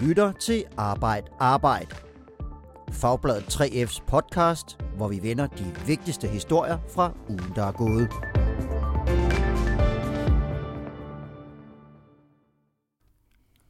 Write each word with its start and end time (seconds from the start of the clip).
lytter 0.00 0.32
til 0.32 0.64
Arbejd 0.76 1.22
Arbejd. 1.38 1.86
Fagbladet 2.92 3.42
3F's 3.42 4.04
podcast, 4.06 4.78
hvor 4.96 5.08
vi 5.08 5.20
vender 5.22 5.46
de 5.46 5.64
vigtigste 5.86 6.28
historier 6.28 6.78
fra 6.94 7.12
ugen, 7.28 7.52
der 7.56 7.64
er 7.64 7.72
gået. 7.72 8.08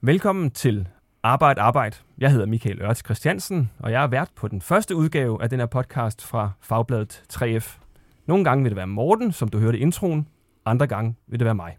Velkommen 0.01 0.51
til 0.51 0.89
Arbejd 1.23 1.59
Arbejd. 1.59 1.93
Jeg 2.19 2.33
hedder 2.33 2.47
Michael 2.47 2.83
Ørts 2.83 3.05
Christiansen, 3.05 3.71
og 3.79 3.93
jeg 3.93 4.03
er 4.03 4.07
vært 4.07 4.31
på 4.37 4.49
den 4.49 4.61
første 4.61 4.97
udgave 4.97 5.43
af 5.43 5.51
den 5.51 5.59
her 5.59 5.67
podcast 5.67 6.27
fra 6.27 6.51
Fagbladet 6.61 7.25
3F. 7.33 7.79
Nogle 8.27 8.45
gange 8.45 8.63
vil 8.63 8.71
det 8.71 8.77
være 8.77 8.87
Morten, 8.87 9.33
som 9.33 9.49
du 9.49 9.59
hørte 9.59 9.79
i 9.79 9.81
introen, 9.81 10.29
andre 10.65 10.87
gange 10.87 11.17
vil 11.27 11.39
det 11.39 11.45
være 11.45 11.55
mig. 11.55 11.79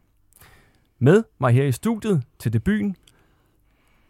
Med 0.99 1.23
mig 1.39 1.53
her 1.53 1.63
i 1.63 1.71
studiet 1.71 2.23
til 2.39 2.53
debuten, 2.53 2.95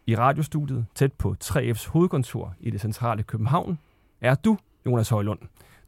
i 0.10 0.16
radiostudiet 0.16 0.86
tæt 0.96 1.14
på 1.14 1.36
3F's 1.44 1.90
hovedkontor 1.90 2.56
i 2.60 2.70
det 2.70 2.82
centrale 2.82 3.24
København, 3.24 3.80
er 4.22 4.36
du, 4.36 4.58
Jonas 4.86 5.10
Højlund. 5.10 5.40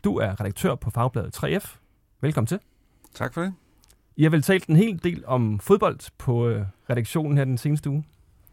Du 0.03 0.17
er 0.17 0.39
redaktør 0.41 0.75
på 0.75 0.89
Fagbladet 0.89 1.44
3F. 1.44 1.77
Velkommen 2.21 2.47
til. 2.47 2.59
Tak 3.13 3.34
for 3.34 3.41
det. 3.41 3.53
I 4.16 4.23
har 4.23 4.30
vel 4.30 4.41
talt 4.41 4.67
en 4.67 4.75
hel 4.75 5.03
del 5.03 5.23
om 5.25 5.59
fodbold 5.59 6.11
på 6.17 6.47
øh, 6.47 6.66
redaktionen 6.89 7.38
her 7.38 7.45
den 7.45 7.57
seneste 7.57 7.89
uge. 7.89 8.05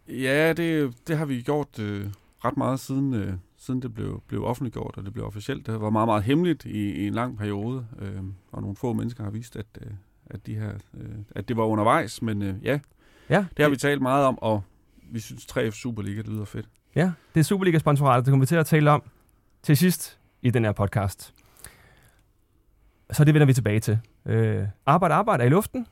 Ja, 0.09 0.53
det, 0.53 0.95
det 1.09 1.19
har 1.19 1.25
vi 1.25 1.43
gjort 1.43 1.79
øh, 1.79 2.07
ret 2.45 2.57
meget 2.57 2.81
siden, 2.81 3.15
øh, 3.15 3.33
siden 3.57 3.83
det 3.83 3.95
blev, 3.95 4.23
blev 4.27 4.45
offentliggjort, 4.45 4.95
og 4.97 5.05
det 5.05 5.13
blev 5.13 5.27
officielt. 5.27 5.67
Det 5.67 5.81
var 5.81 5.91
meget, 5.91 6.09
meget 6.09 6.23
hemmeligt 6.23 6.65
i, 6.65 6.93
i 6.93 7.07
en 7.07 7.15
lang 7.15 7.39
periode, 7.39 7.87
øh, 7.99 8.23
og 8.53 8.63
nogle 8.63 8.77
få 8.77 8.93
mennesker 8.93 9.25
har 9.25 9.31
vist, 9.31 9.57
at, 9.57 9.67
øh, 9.81 9.91
at, 10.27 10.47
de 10.47 10.55
her, 10.55 10.73
øh, 10.95 11.17
at 11.31 11.49
det 11.49 11.57
var 11.57 11.65
undervejs. 11.65 12.23
Men 12.23 12.43
øh, 12.43 12.55
ja, 12.63 12.79
Ja, 13.31 13.47
det 13.57 13.63
har 13.63 13.71
vi 13.71 13.77
talt 13.77 14.03
meget 14.03 14.27
om, 14.27 14.39
og 14.43 14.63
vi 15.11 15.21
synes 15.21 15.47
3F 15.53 15.71
Superliga, 15.71 16.23
det 16.23 16.29
lyder 16.29 16.45
fedt. 16.45 16.67
Ja, 16.95 17.13
det 17.35 17.41
er 17.41 17.45
Superliga-sponsoratet, 17.45 18.27
det 18.27 18.33
kommer 18.33 18.43
vi 18.43 18.47
til 18.47 18.57
at 18.57 18.67
tale 18.67 18.91
om 18.91 19.03
til 19.63 19.77
sidst 19.77 20.19
i 20.43 20.51
den 20.51 20.65
her 20.65 20.73
podcast. 20.73 21.35
Så 23.11 23.25
det 23.25 23.35
vender 23.35 23.47
vi 23.47 23.53
tilbage 23.53 23.81
til. 23.81 23.99
Øh, 24.27 24.65
arbejde, 24.87 25.15
arbejde 25.15 25.43
er 25.43 25.47
i 25.47 25.51
luften. 25.51 25.87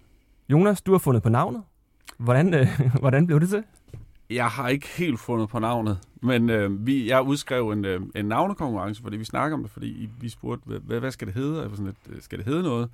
Jonas, 0.48 0.82
du 0.82 0.92
har 0.92 0.98
fundet 0.98 1.22
på 1.22 1.28
navnet. 1.28 1.62
Hvordan, 2.18 2.54
øh, 2.54 2.80
hvordan 3.00 3.26
blev 3.26 3.40
det 3.40 3.48
til? 3.48 3.64
Jeg 4.30 4.46
har 4.46 4.68
ikke 4.68 4.88
helt 4.88 5.20
fundet 5.20 5.48
på 5.48 5.58
navnet, 5.58 5.98
men 6.22 6.50
øh, 6.50 6.86
vi, 6.86 7.08
jeg 7.08 7.22
udskrev 7.22 7.70
en, 7.70 7.84
øh, 7.84 8.00
en 8.14 8.24
navnekonkurrence, 8.24 9.02
fordi 9.02 9.16
vi 9.16 9.24
snakker 9.24 9.56
om 9.56 9.62
det, 9.62 9.70
fordi 9.70 10.10
vi 10.20 10.28
spurgte, 10.28 10.80
hvad, 10.80 11.00
hvad 11.00 11.10
skal 11.10 11.26
det 11.26 11.34
hedde? 11.34 11.60
Jeg 11.60 11.70
var 11.70 11.76
sådan 11.76 11.86
lidt, 11.86 12.16
øh, 12.16 12.22
skal 12.22 12.38
det 12.38 12.46
hedde 12.46 12.62
noget? 12.62 12.90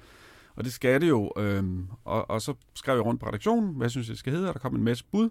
Og 0.57 0.65
det 0.65 0.73
skal 0.73 1.01
det 1.01 1.09
jo. 1.09 1.33
Øh, 1.37 1.65
og, 2.05 2.31
og 2.31 2.43
så 2.43 2.55
skrev 2.75 2.95
jeg 2.95 3.05
rundt 3.05 3.21
på 3.21 3.27
redaktionen, 3.27 3.75
hvad 3.75 3.85
jeg 3.85 3.91
synes, 3.91 4.09
det 4.09 4.19
skal 4.19 4.33
hedde, 4.33 4.49
og 4.49 4.55
der 4.55 4.61
kom 4.61 4.75
en 4.75 4.83
masse 4.83 5.05
bud. 5.13 5.31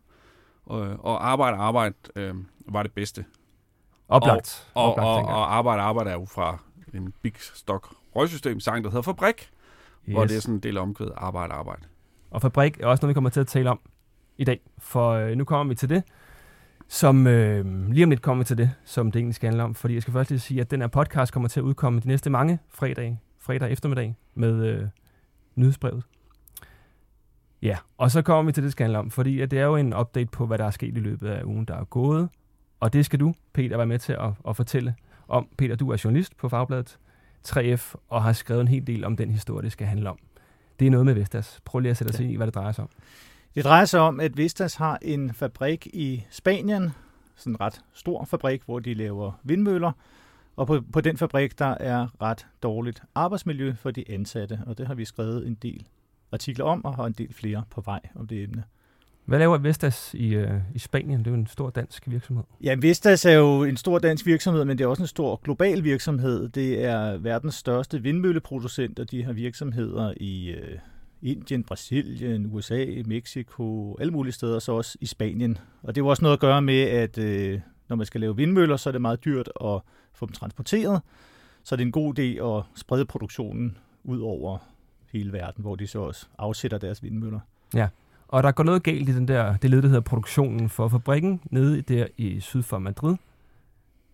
Og, 0.72 1.06
og 1.06 1.28
arbejde, 1.28 1.58
arbejde 1.58 1.96
øh, 2.16 2.36
var 2.68 2.84
det 2.84 2.92
bedste. 2.92 3.26
Oplagt. 4.10 4.68
Og, 4.74 4.92
Oplagt, 4.92 5.08
og, 5.08 5.18
tænker 5.18 5.32
jeg. 5.32 5.38
og 5.38 5.56
arbejde, 5.56 5.82
arbejde 5.82 6.10
er 6.10 6.14
jo 6.14 6.26
fra 6.26 6.58
en 6.94 7.14
Big 7.22 7.34
Stock 7.38 7.88
røgsystem 8.16 8.60
sang, 8.60 8.84
der 8.84 8.90
hedder 8.90 9.02
Fabrik, 9.02 9.52
yes. 10.08 10.14
hvor 10.14 10.26
det 10.26 10.36
er 10.36 10.40
sådan 10.40 10.56
en 10.56 10.60
del 10.60 10.78
af 10.78 10.82
omkvædet 10.82 11.14
arbejde, 11.18 11.54
arbejde. 11.54 11.82
Og 12.32 12.42
fabrik 12.42 12.80
er 12.80 12.88
også 12.88 13.02
noget, 13.06 13.10
vi 13.10 13.14
kommer 13.14 13.30
til 13.30 13.40
at 13.40 13.48
tale 13.48 13.70
om 13.70 13.80
i 14.38 14.44
dag. 14.44 14.60
For 14.78 15.12
øh, 15.12 15.36
nu 15.38 15.44
kommer 15.44 15.70
vi 15.70 15.76
til 15.76 15.90
det, 15.90 16.04
som 16.88 17.28
øh, 17.28 17.90
lige 17.90 18.04
om 18.04 18.10
lidt 18.10 18.22
kommer 18.22 18.44
vi 18.44 18.46
til 18.46 18.58
det, 18.58 18.72
som 18.86 19.12
det 19.12 19.20
egentlig 19.20 19.36
skal 19.36 19.48
handle 19.48 19.64
om. 19.64 19.76
Fordi 19.76 19.94
jeg 19.94 20.02
skal 20.02 20.14
først 20.14 20.30
lige 20.30 20.40
sige, 20.40 20.62
at 20.62 20.72
den 20.72 20.82
her 20.82 20.88
podcast 20.88 21.34
kommer 21.34 21.50
til 21.50 21.60
at 21.60 21.64
udkomme 21.64 22.00
de 22.00 22.08
næste 22.08 22.30
mange 22.30 22.60
fredage, 22.70 23.20
fredag 23.40 23.72
eftermiddag, 23.72 24.16
med 24.36 24.66
øh, 24.66 24.88
nyhedsbrevet. 25.56 26.04
Ja, 27.62 27.78
og 27.98 28.12
så 28.12 28.22
kommer 28.22 28.44
vi 28.44 28.52
til 28.52 28.64
det, 28.64 28.68
det 28.68 28.72
skal 28.72 28.84
handle 28.84 29.00
om, 29.00 29.12
fordi 29.12 29.42
at 29.42 29.52
det 29.52 29.60
er 29.60 29.64
jo 29.64 29.76
en 29.76 29.94
update 29.94 30.30
på, 30.32 30.46
hvad 30.46 30.58
der 30.58 30.66
er 30.66 30.72
sket 30.72 30.98
i 30.98 31.00
løbet 31.00 31.30
af 31.30 31.44
ugen, 31.44 31.66
der 31.66 31.76
er 31.76 31.84
gået. 31.84 32.30
Og 32.80 32.94
det 32.94 33.06
skal 33.06 33.20
du, 33.20 33.34
Peter, 33.54 33.78
være 33.78 33.86
med 33.86 34.00
til 34.00 34.14
at, 34.14 34.30
at 34.48 34.56
fortælle 34.56 34.96
om. 35.28 35.48
Peter, 35.58 35.76
du 35.76 35.90
er 35.92 36.02
journalist 36.04 36.38
på 36.38 36.50
Fagbladet 36.50 36.98
3F, 37.48 37.96
og 38.10 38.24
har 38.24 38.34
skrevet 38.34 38.62
en 38.62 38.68
hel 38.68 38.88
del 38.88 39.06
om 39.06 39.18
den 39.18 39.32
historie, 39.32 39.64
det 39.64 39.72
skal 39.72 39.88
handle 39.88 40.10
om. 40.10 40.18
Det 40.80 40.88
er 40.88 40.92
noget 40.92 41.06
med 41.06 41.14
Vestas. 41.14 41.60
Prøv 41.66 41.80
lige 41.80 41.90
at 41.90 41.98
sætte 41.98 42.12
os 42.12 42.20
ind 42.20 42.32
i, 42.32 42.36
hvad 42.36 42.48
det 42.48 42.56
drejer 42.56 42.72
sig 42.72 42.84
om. 42.84 42.90
Det 43.56 43.64
drejer 43.64 43.86
sig 43.86 44.00
om, 44.00 44.20
at 44.20 44.38
Vestas 44.38 44.76
har 44.76 45.00
en 45.02 45.34
fabrik 45.34 45.88
i 45.88 46.26
Spanien, 46.30 46.92
sådan 47.36 47.54
en 47.54 47.62
ret 47.62 47.82
stor 47.94 48.26
fabrik, 48.26 48.62
hvor 48.66 48.80
de 48.80 48.94
laver 48.94 49.32
vindmøller. 49.44 49.92
Og 50.56 50.68
på, 50.68 50.82
på 50.94 51.02
den 51.02 51.18
fabrik, 51.18 51.60
der 51.60 51.76
er 51.80 52.08
ret 52.22 52.48
dårligt 52.64 53.04
arbejdsmiljø 53.16 53.74
for 53.76 53.92
de 53.92 54.04
ansatte, 54.10 54.60
og 54.68 54.78
det 54.78 54.88
har 54.88 54.94
vi 54.94 55.06
skrevet 55.06 55.48
en 55.48 55.56
del 55.56 55.88
artikler 56.32 56.66
om, 56.66 56.86
og 56.86 56.96
har 56.96 57.06
en 57.06 57.14
del 57.14 57.34
flere 57.34 57.64
på 57.70 57.82
vej 57.82 58.00
om 58.16 58.28
det 58.28 58.44
emne. 58.44 58.64
Hvad 59.26 59.40
laver 59.40 59.58
Vestas 59.58 60.14
i, 60.14 60.36
øh, 60.36 60.62
i 60.76 60.80
Spanien? 60.80 61.20
Det 61.20 61.28
er 61.28 61.32
jo 61.32 61.38
en 61.38 61.48
stor 61.48 61.70
dansk 61.70 62.04
virksomhed. 62.08 62.44
Ja, 62.64 62.76
Vestas 62.80 63.26
er 63.26 63.32
jo 63.32 63.64
en 63.64 63.78
stor 63.78 64.00
dansk 64.00 64.26
virksomhed, 64.26 64.66
men 64.66 64.78
det 64.78 64.84
er 64.84 64.88
også 64.88 65.04
en 65.04 65.08
stor 65.08 65.36
global 65.44 65.84
virksomhed. 65.84 66.50
Det 66.50 66.84
er 66.84 67.18
verdens 67.18 67.56
største 67.56 68.02
vindmølleproducent, 68.02 69.00
og 69.00 69.12
de 69.12 69.24
har 69.24 69.34
virksomheder 69.34 70.14
i 70.18 70.50
øh, 70.50 70.78
Indien, 71.22 71.64
Brasilien, 71.64 72.46
USA, 72.54 72.86
Mexico, 73.06 73.98
alle 74.00 74.14
mulige 74.14 74.34
steder, 74.34 74.60
så 74.60 74.72
også 74.72 74.98
i 75.02 75.06
Spanien. 75.06 75.58
Og 75.84 75.96
det 75.96 76.02
har 76.02 76.06
jo 76.06 76.10
også 76.10 76.24
noget 76.24 76.34
at 76.34 76.40
gøre 76.42 76.62
med, 76.62 76.82
at 76.82 77.18
øh, 77.18 77.60
når 77.90 77.96
man 77.96 78.06
skal 78.06 78.22
lave 78.22 78.36
vindmøller, 78.36 78.78
så 78.78 78.90
er 78.90 78.92
det 78.92 79.02
meget 79.02 79.26
dyrt 79.26 79.50
at 79.62 79.80
få 80.14 80.26
dem 80.26 80.34
transporteret. 80.34 81.02
Så 81.64 81.76
det 81.76 81.82
er 81.82 81.86
en 81.86 81.92
god 81.92 82.20
idé 82.20 82.46
at 82.46 82.64
sprede 82.76 83.06
produktionen 83.06 83.78
ud 84.04 84.20
over 84.20 84.58
hele 85.14 85.34
verden, 85.34 85.62
hvor 85.62 85.76
de 85.76 85.88
så 85.88 86.00
også 86.00 86.26
afsætter 86.38 86.78
deres 86.78 87.04
vindmøller. 87.04 87.40
Og 88.28 88.44
der 88.44 88.52
går 88.52 88.64
noget 88.64 88.84
galt 88.84 89.10
i 89.10 89.16
den 89.16 89.28
der, 89.28 89.58
det 89.58 89.70
led, 89.70 89.82
der 89.82 89.88
hedder 89.88 90.02
produktionen 90.02 90.70
for 90.70 90.88
fabrikken 90.88 91.42
nede 91.52 91.82
der 91.82 92.08
i 92.18 92.40
syd 92.40 92.64
for 92.64 92.80
Madrid. 92.80 93.16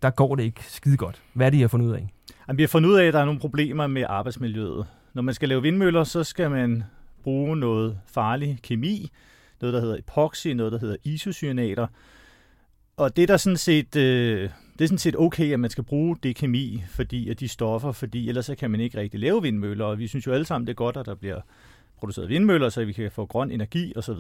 Der 0.01 0.09
går 0.09 0.35
det 0.35 0.43
ikke 0.43 0.63
skide 0.63 0.97
godt. 0.97 1.21
Hvad 1.33 1.45
er 1.45 1.49
det, 1.49 1.57
I 1.57 1.61
har 1.61 1.67
fundet 1.67 1.87
ud 1.87 1.93
af? 1.93 2.09
Jamen, 2.47 2.57
vi 2.57 2.63
har 2.63 2.67
fundet 2.67 2.89
ud 2.89 2.95
af, 2.95 3.05
at 3.05 3.13
der 3.13 3.19
er 3.19 3.25
nogle 3.25 3.39
problemer 3.39 3.87
med 3.87 4.05
arbejdsmiljøet. 4.09 4.85
Når 5.13 5.21
man 5.21 5.33
skal 5.33 5.49
lave 5.49 5.61
vindmøller, 5.61 6.03
så 6.03 6.23
skal 6.23 6.51
man 6.51 6.83
bruge 7.23 7.57
noget 7.57 7.99
farlig 8.05 8.59
kemi, 8.63 9.11
noget 9.61 9.73
der 9.73 9.81
hedder 9.81 9.97
epoxy, 9.97 10.47
noget 10.47 10.71
der 10.71 10.79
hedder 10.79 10.95
isocyanater. 11.03 11.87
Og 12.97 13.15
det 13.15 13.23
er 13.23 13.27
der 13.27 13.37
sådan 13.37 13.57
set, 13.57 13.95
øh, 13.95 14.49
det 14.79 14.85
er 14.85 14.87
sådan 14.87 14.97
set 14.97 15.15
okay, 15.15 15.53
at 15.53 15.59
man 15.59 15.69
skal 15.69 15.83
bruge 15.83 16.17
det 16.23 16.35
kemi, 16.35 16.83
fordi 16.89 17.29
at 17.29 17.39
de 17.39 17.47
stoffer, 17.47 17.91
fordi 17.91 18.29
ellers 18.29 18.45
så 18.45 18.55
kan 18.55 18.71
man 18.71 18.79
ikke 18.79 18.97
rigtig 18.97 19.19
lave 19.19 19.41
vindmøller. 19.41 19.85
Og 19.85 19.99
vi 19.99 20.07
synes 20.07 20.27
jo 20.27 20.31
alle 20.31 20.45
sammen, 20.45 20.67
det 20.67 20.73
er 20.73 20.75
godt, 20.75 20.97
at 20.97 21.05
der 21.05 21.15
bliver 21.15 21.41
produceret 21.97 22.29
vindmøller, 22.29 22.69
så 22.69 22.85
vi 22.85 22.93
kan 22.93 23.11
få 23.11 23.25
grøn 23.25 23.51
energi 23.51 23.93
osv. 23.95 24.13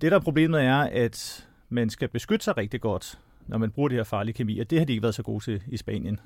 Det 0.00 0.12
der 0.12 0.14
er 0.14 0.20
problemet 0.20 0.62
er, 0.62 0.76
at 0.76 1.48
man 1.68 1.90
skal 1.90 2.08
beskytte 2.08 2.44
sig 2.44 2.56
rigtig 2.56 2.80
godt, 2.80 3.18
når 3.46 3.58
man 3.58 3.70
bruger 3.70 3.88
det 3.88 3.98
her 3.98 4.04
farlige 4.04 4.34
kemi, 4.34 4.58
og 4.58 4.70
det 4.70 4.78
har 4.78 4.86
de 4.86 4.92
ikke 4.92 5.02
været 5.02 5.14
så 5.14 5.22
gode 5.22 5.44
til 5.44 5.62
i 5.68 5.76
Spanien. 5.76 6.20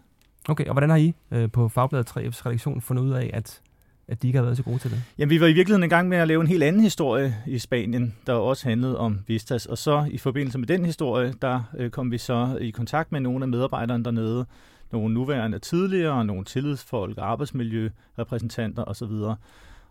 Okay, 0.48 0.66
og 0.66 0.72
hvordan 0.72 0.90
har 0.90 0.96
I 0.96 1.14
øh, 1.30 1.50
på 1.50 1.68
Fagbladet 1.68 2.10
3F's 2.10 2.46
redaktion 2.46 2.80
fundet 2.80 3.02
ud 3.02 3.10
af, 3.10 3.30
at, 3.32 3.60
at 4.08 4.22
de 4.22 4.26
ikke 4.26 4.36
har 4.38 4.44
været 4.44 4.56
så 4.56 4.62
gode 4.62 4.78
til 4.78 4.90
det? 4.90 5.02
Jamen, 5.18 5.30
vi 5.30 5.40
var 5.40 5.46
i 5.46 5.52
virkeligheden 5.52 5.82
en 5.82 5.90
gang 5.90 6.08
med 6.08 6.18
at 6.18 6.28
lave 6.28 6.40
en 6.40 6.46
helt 6.46 6.62
anden 6.62 6.82
historie 6.82 7.36
i 7.46 7.58
Spanien, 7.58 8.14
der 8.26 8.32
også 8.32 8.68
handlede 8.68 8.98
om 8.98 9.20
Vistas. 9.26 9.66
Og 9.66 9.78
så 9.78 10.08
i 10.10 10.18
forbindelse 10.18 10.58
med 10.58 10.66
den 10.66 10.84
historie, 10.84 11.34
der 11.42 11.60
øh, 11.76 11.90
kom 11.90 12.10
vi 12.10 12.18
så 12.18 12.58
i 12.60 12.70
kontakt 12.70 13.12
med 13.12 13.20
nogle 13.20 13.44
af 13.44 13.48
medarbejderne 13.48 14.04
dernede. 14.04 14.46
Nogle 14.92 15.14
nuværende 15.14 15.58
tidligere, 15.58 16.24
nogle 16.24 16.44
tillidsfolk, 16.44 17.18
arbejdsmiljørepræsentanter 17.18 18.84
osv. 18.84 19.12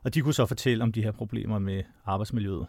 Og 0.03 0.13
de 0.13 0.21
kunne 0.21 0.33
så 0.33 0.45
fortælle 0.45 0.83
om 0.83 0.91
de 0.91 1.03
her 1.03 1.11
problemer 1.11 1.59
med 1.59 1.83
arbejdsmiljøet. 2.05 2.65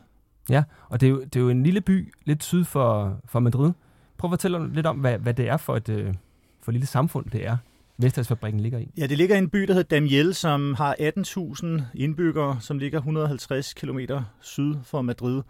Ja, 0.50 0.62
og 0.88 1.00
det 1.00 1.06
er 1.06 1.10
jo, 1.10 1.20
det 1.20 1.36
er 1.36 1.40
jo 1.40 1.48
en 1.48 1.62
lille 1.62 1.80
by 1.80 2.14
lidt 2.24 2.44
syd 2.44 2.64
for, 2.64 3.20
for 3.24 3.40
Madrid. 3.40 3.72
Prøv 4.18 4.28
at 4.28 4.32
fortælle 4.32 4.74
lidt 4.74 4.86
om, 4.86 4.96
hvad, 4.96 5.18
hvad 5.18 5.34
det 5.34 5.48
er 5.48 5.56
for 5.56 5.76
et, 5.76 5.88
øh, 5.88 6.14
for 6.62 6.70
et 6.70 6.74
lille 6.74 6.86
samfund, 6.86 7.30
det 7.30 7.46
er, 7.46 7.56
Vestasfabrikken 7.98 8.60
ligger 8.60 8.78
i. 8.78 8.90
Ja, 8.98 9.06
det 9.06 9.18
ligger 9.18 9.34
i 9.34 9.38
en 9.38 9.50
by, 9.50 9.58
der 9.62 9.74
hedder 9.74 9.96
Damiel, 9.96 10.34
som 10.34 10.74
har 10.74 10.96
18.000 11.00 11.82
indbyggere, 11.94 12.58
som 12.60 12.78
ligger 12.78 12.98
150 12.98 13.74
km 13.74 13.98
syd 14.40 14.74
for 14.84 15.02
Madrid. 15.02 15.42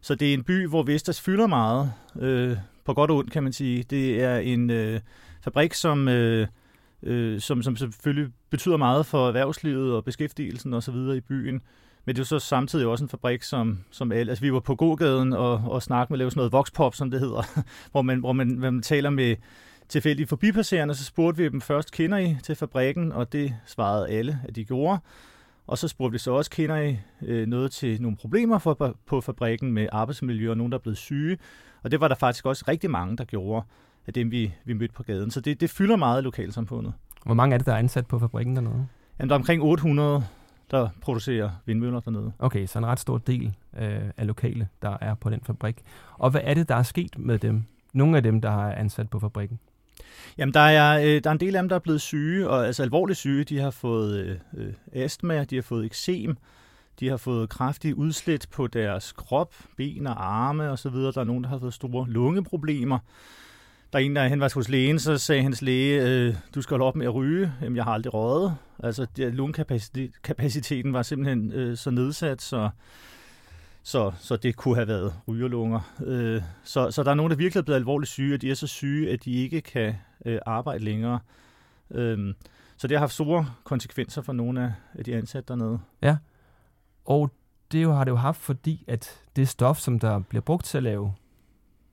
Så 0.00 0.14
det 0.14 0.30
er 0.30 0.34
en 0.34 0.44
by, 0.44 0.68
hvor 0.68 0.82
Vestas 0.82 1.20
fylder 1.20 1.46
meget, 1.46 1.92
øh, 2.20 2.56
på 2.84 2.94
godt 2.94 3.10
og 3.10 3.16
ondt 3.16 3.32
kan 3.32 3.42
man 3.42 3.52
sige. 3.52 3.82
Det 3.82 4.22
er 4.22 4.38
en 4.38 4.70
øh, 4.70 5.00
fabrik, 5.44 5.74
som, 5.74 6.08
øh, 6.08 6.46
øh, 7.02 7.40
som, 7.40 7.62
som 7.62 7.76
selvfølgelig 7.76 8.32
betyder 8.50 8.76
meget 8.76 9.06
for 9.06 9.28
erhvervslivet 9.28 9.94
og 9.94 10.04
beskæftigelsen 10.04 10.74
osv. 10.74 10.94
i 10.94 11.20
byen. 11.20 11.60
Men 12.04 12.16
det 12.16 12.20
er 12.20 12.20
jo 12.20 12.24
så 12.24 12.38
samtidig 12.38 12.86
også 12.86 13.04
en 13.04 13.08
fabrik, 13.08 13.42
som, 13.42 13.78
som 13.90 14.12
alle, 14.12 14.30
altså 14.30 14.44
vi 14.44 14.52
var 14.52 14.60
på 14.60 14.74
gågaden 14.74 15.32
og, 15.32 15.52
og 15.54 15.82
snakkede 15.82 16.12
med 16.12 16.16
at 16.16 16.18
lave 16.18 16.30
sådan 16.30 16.38
noget 16.38 16.52
voxpop, 16.52 16.94
som 16.94 17.10
det 17.10 17.20
hedder, 17.20 17.62
hvor 17.92 18.02
man, 18.02 18.18
hvor 18.18 18.32
man, 18.32 18.54
hvor 18.54 18.70
man 18.70 18.82
taler 18.82 19.10
med 19.10 19.36
tilfældige 19.88 20.26
forbipasserende, 20.26 20.94
så 20.94 21.04
spurgte 21.04 21.42
vi 21.42 21.48
dem 21.48 21.60
først, 21.60 21.92
kender 21.92 22.18
I 22.18 22.36
til 22.42 22.54
fabrikken? 22.54 23.12
Og 23.12 23.32
det 23.32 23.54
svarede 23.66 24.08
alle, 24.08 24.40
at 24.44 24.56
de 24.56 24.64
gjorde. 24.64 24.98
Og 25.66 25.78
så 25.78 25.88
spurgte 25.88 26.12
vi 26.12 26.18
så 26.18 26.32
også, 26.32 26.50
kender 26.50 26.76
I 26.76 26.98
øh, 27.22 27.46
noget 27.46 27.72
til 27.72 28.02
nogle 28.02 28.16
problemer 28.16 28.58
for, 28.58 28.96
på 29.06 29.20
fabrikken 29.20 29.72
med 29.72 29.88
arbejdsmiljø 29.92 30.50
og 30.50 30.56
nogen, 30.56 30.72
der 30.72 30.78
er 30.78 30.82
blevet 30.82 30.98
syge? 30.98 31.38
Og 31.82 31.90
det 31.90 32.00
var 32.00 32.08
der 32.08 32.14
faktisk 32.14 32.46
også 32.46 32.64
rigtig 32.68 32.90
mange, 32.90 33.16
der 33.16 33.24
gjorde 33.24 33.66
af 34.06 34.12
dem, 34.12 34.30
vi, 34.30 34.54
vi 34.64 34.72
mødte 34.72 34.94
på 34.94 35.02
gaden. 35.02 35.30
Så 35.30 35.40
det, 35.40 35.60
det 35.60 35.70
fylder 35.70 35.96
meget 35.96 36.22
i 36.22 36.24
lokalsamfundet. 36.24 36.92
Hvor 37.24 37.34
mange 37.34 37.54
er 37.54 37.58
det, 37.58 37.66
der 37.66 37.72
er 37.72 37.78
ansat 37.78 38.06
på 38.06 38.18
fabrikken 38.18 38.56
dernede? 38.56 38.86
Jamen, 39.18 39.28
der 39.28 39.34
er 39.34 39.38
omkring 39.38 39.62
800 39.62 40.24
der 40.70 40.88
producerer 41.00 41.50
vindmøller 41.66 42.00
dernede. 42.00 42.32
Okay, 42.38 42.66
så 42.66 42.78
en 42.78 42.86
ret 42.86 43.00
stor 43.00 43.18
del 43.18 43.56
øh, 43.78 44.10
af 44.16 44.26
lokale, 44.26 44.68
der 44.82 44.96
er 45.00 45.14
på 45.14 45.30
den 45.30 45.40
fabrik. 45.42 45.82
Og 46.18 46.30
hvad 46.30 46.40
er 46.44 46.54
det, 46.54 46.68
der 46.68 46.74
er 46.74 46.82
sket 46.82 47.18
med 47.18 47.38
dem? 47.38 47.64
Nogle 47.92 48.16
af 48.16 48.22
dem, 48.22 48.40
der 48.40 48.50
er 48.50 48.74
ansat 48.74 49.10
på 49.10 49.18
fabrikken? 49.18 49.58
Jamen, 50.38 50.54
der 50.54 50.60
er, 50.60 50.98
øh, 50.98 51.24
der 51.24 51.30
er 51.30 51.32
en 51.32 51.40
del 51.40 51.56
af 51.56 51.62
dem, 51.62 51.68
der 51.68 51.76
er 51.76 51.80
blevet 51.80 52.00
syge, 52.00 52.48
og 52.48 52.66
altså 52.66 52.82
alvorligt 52.82 53.18
syge. 53.18 53.44
De 53.44 53.58
har 53.58 53.70
fået 53.70 54.18
øh, 54.18 54.36
øh 54.56 54.72
astma, 54.92 55.44
de 55.44 55.54
har 55.54 55.62
fået 55.62 55.86
eksem, 55.86 56.36
de 57.00 57.08
har 57.08 57.16
fået 57.16 57.48
kraftige 57.48 57.96
udslæt 57.96 58.46
på 58.52 58.66
deres 58.66 59.12
krop, 59.12 59.54
ben 59.76 60.06
og 60.06 60.34
arme 60.34 60.70
osv. 60.70 60.92
Der 60.92 61.18
er 61.18 61.24
nogen, 61.24 61.44
der 61.44 61.50
har 61.50 61.58
fået 61.58 61.74
store 61.74 62.08
lungeproblemer. 62.08 62.98
Der 63.92 63.98
er 63.98 64.02
en, 64.02 64.16
der 64.16 64.28
han 64.28 64.40
var 64.40 64.52
hos 64.54 64.68
lægen, 64.68 64.98
så 64.98 65.18
sagde 65.18 65.42
hans 65.42 65.62
læge, 65.62 66.02
øh, 66.02 66.34
du 66.54 66.62
skal 66.62 66.74
holde 66.74 66.84
op 66.84 66.96
med 66.96 67.06
at 67.06 67.14
ryge. 67.14 67.52
Jamen, 67.62 67.76
jeg 67.76 67.84
har 67.84 67.92
aldrig 67.92 68.14
røget. 68.14 68.56
Altså, 68.82 69.06
lungekapaciteten 69.16 70.92
var 70.92 71.02
simpelthen 71.02 71.52
øh, 71.52 71.76
så 71.76 71.90
nedsat, 71.90 72.42
så, 72.42 72.70
så, 73.86 74.12
så 74.18 74.36
det 74.36 74.56
kunne 74.56 74.74
have 74.74 74.88
været 74.88 75.14
rygerlunger. 75.28 75.80
Øh, 76.04 76.42
så, 76.64 76.90
så 76.90 77.02
der 77.02 77.10
er 77.10 77.14
nogen, 77.14 77.30
der 77.30 77.36
virkelig 77.36 77.60
er 77.60 77.64
blevet 77.64 77.78
alvorligt 77.78 78.10
syge, 78.10 78.34
og 78.34 78.42
de 78.42 78.50
er 78.50 78.54
så 78.54 78.66
syge, 78.66 79.10
at 79.10 79.24
de 79.24 79.32
ikke 79.32 79.60
kan 79.60 79.94
øh, 80.24 80.38
arbejde 80.46 80.84
længere. 80.84 81.18
Øh, 81.90 82.34
så 82.76 82.88
det 82.88 82.96
har 82.96 83.00
haft 83.00 83.12
store 83.12 83.46
konsekvenser 83.64 84.22
for 84.22 84.32
nogle 84.32 84.62
af, 84.62 84.72
af 84.94 85.04
de 85.04 85.14
ansatte 85.14 85.48
dernede. 85.48 85.78
Ja, 86.02 86.16
og 87.04 87.30
det 87.72 87.82
jo, 87.82 87.92
har 87.92 88.04
det 88.04 88.10
jo 88.10 88.16
haft, 88.16 88.40
fordi 88.40 88.84
at 88.86 89.20
det 89.36 89.48
stof, 89.48 89.78
som 89.78 89.98
der 89.98 90.18
bliver 90.18 90.42
brugt 90.42 90.64
til 90.64 90.76
at 90.76 90.82
lave 90.82 91.12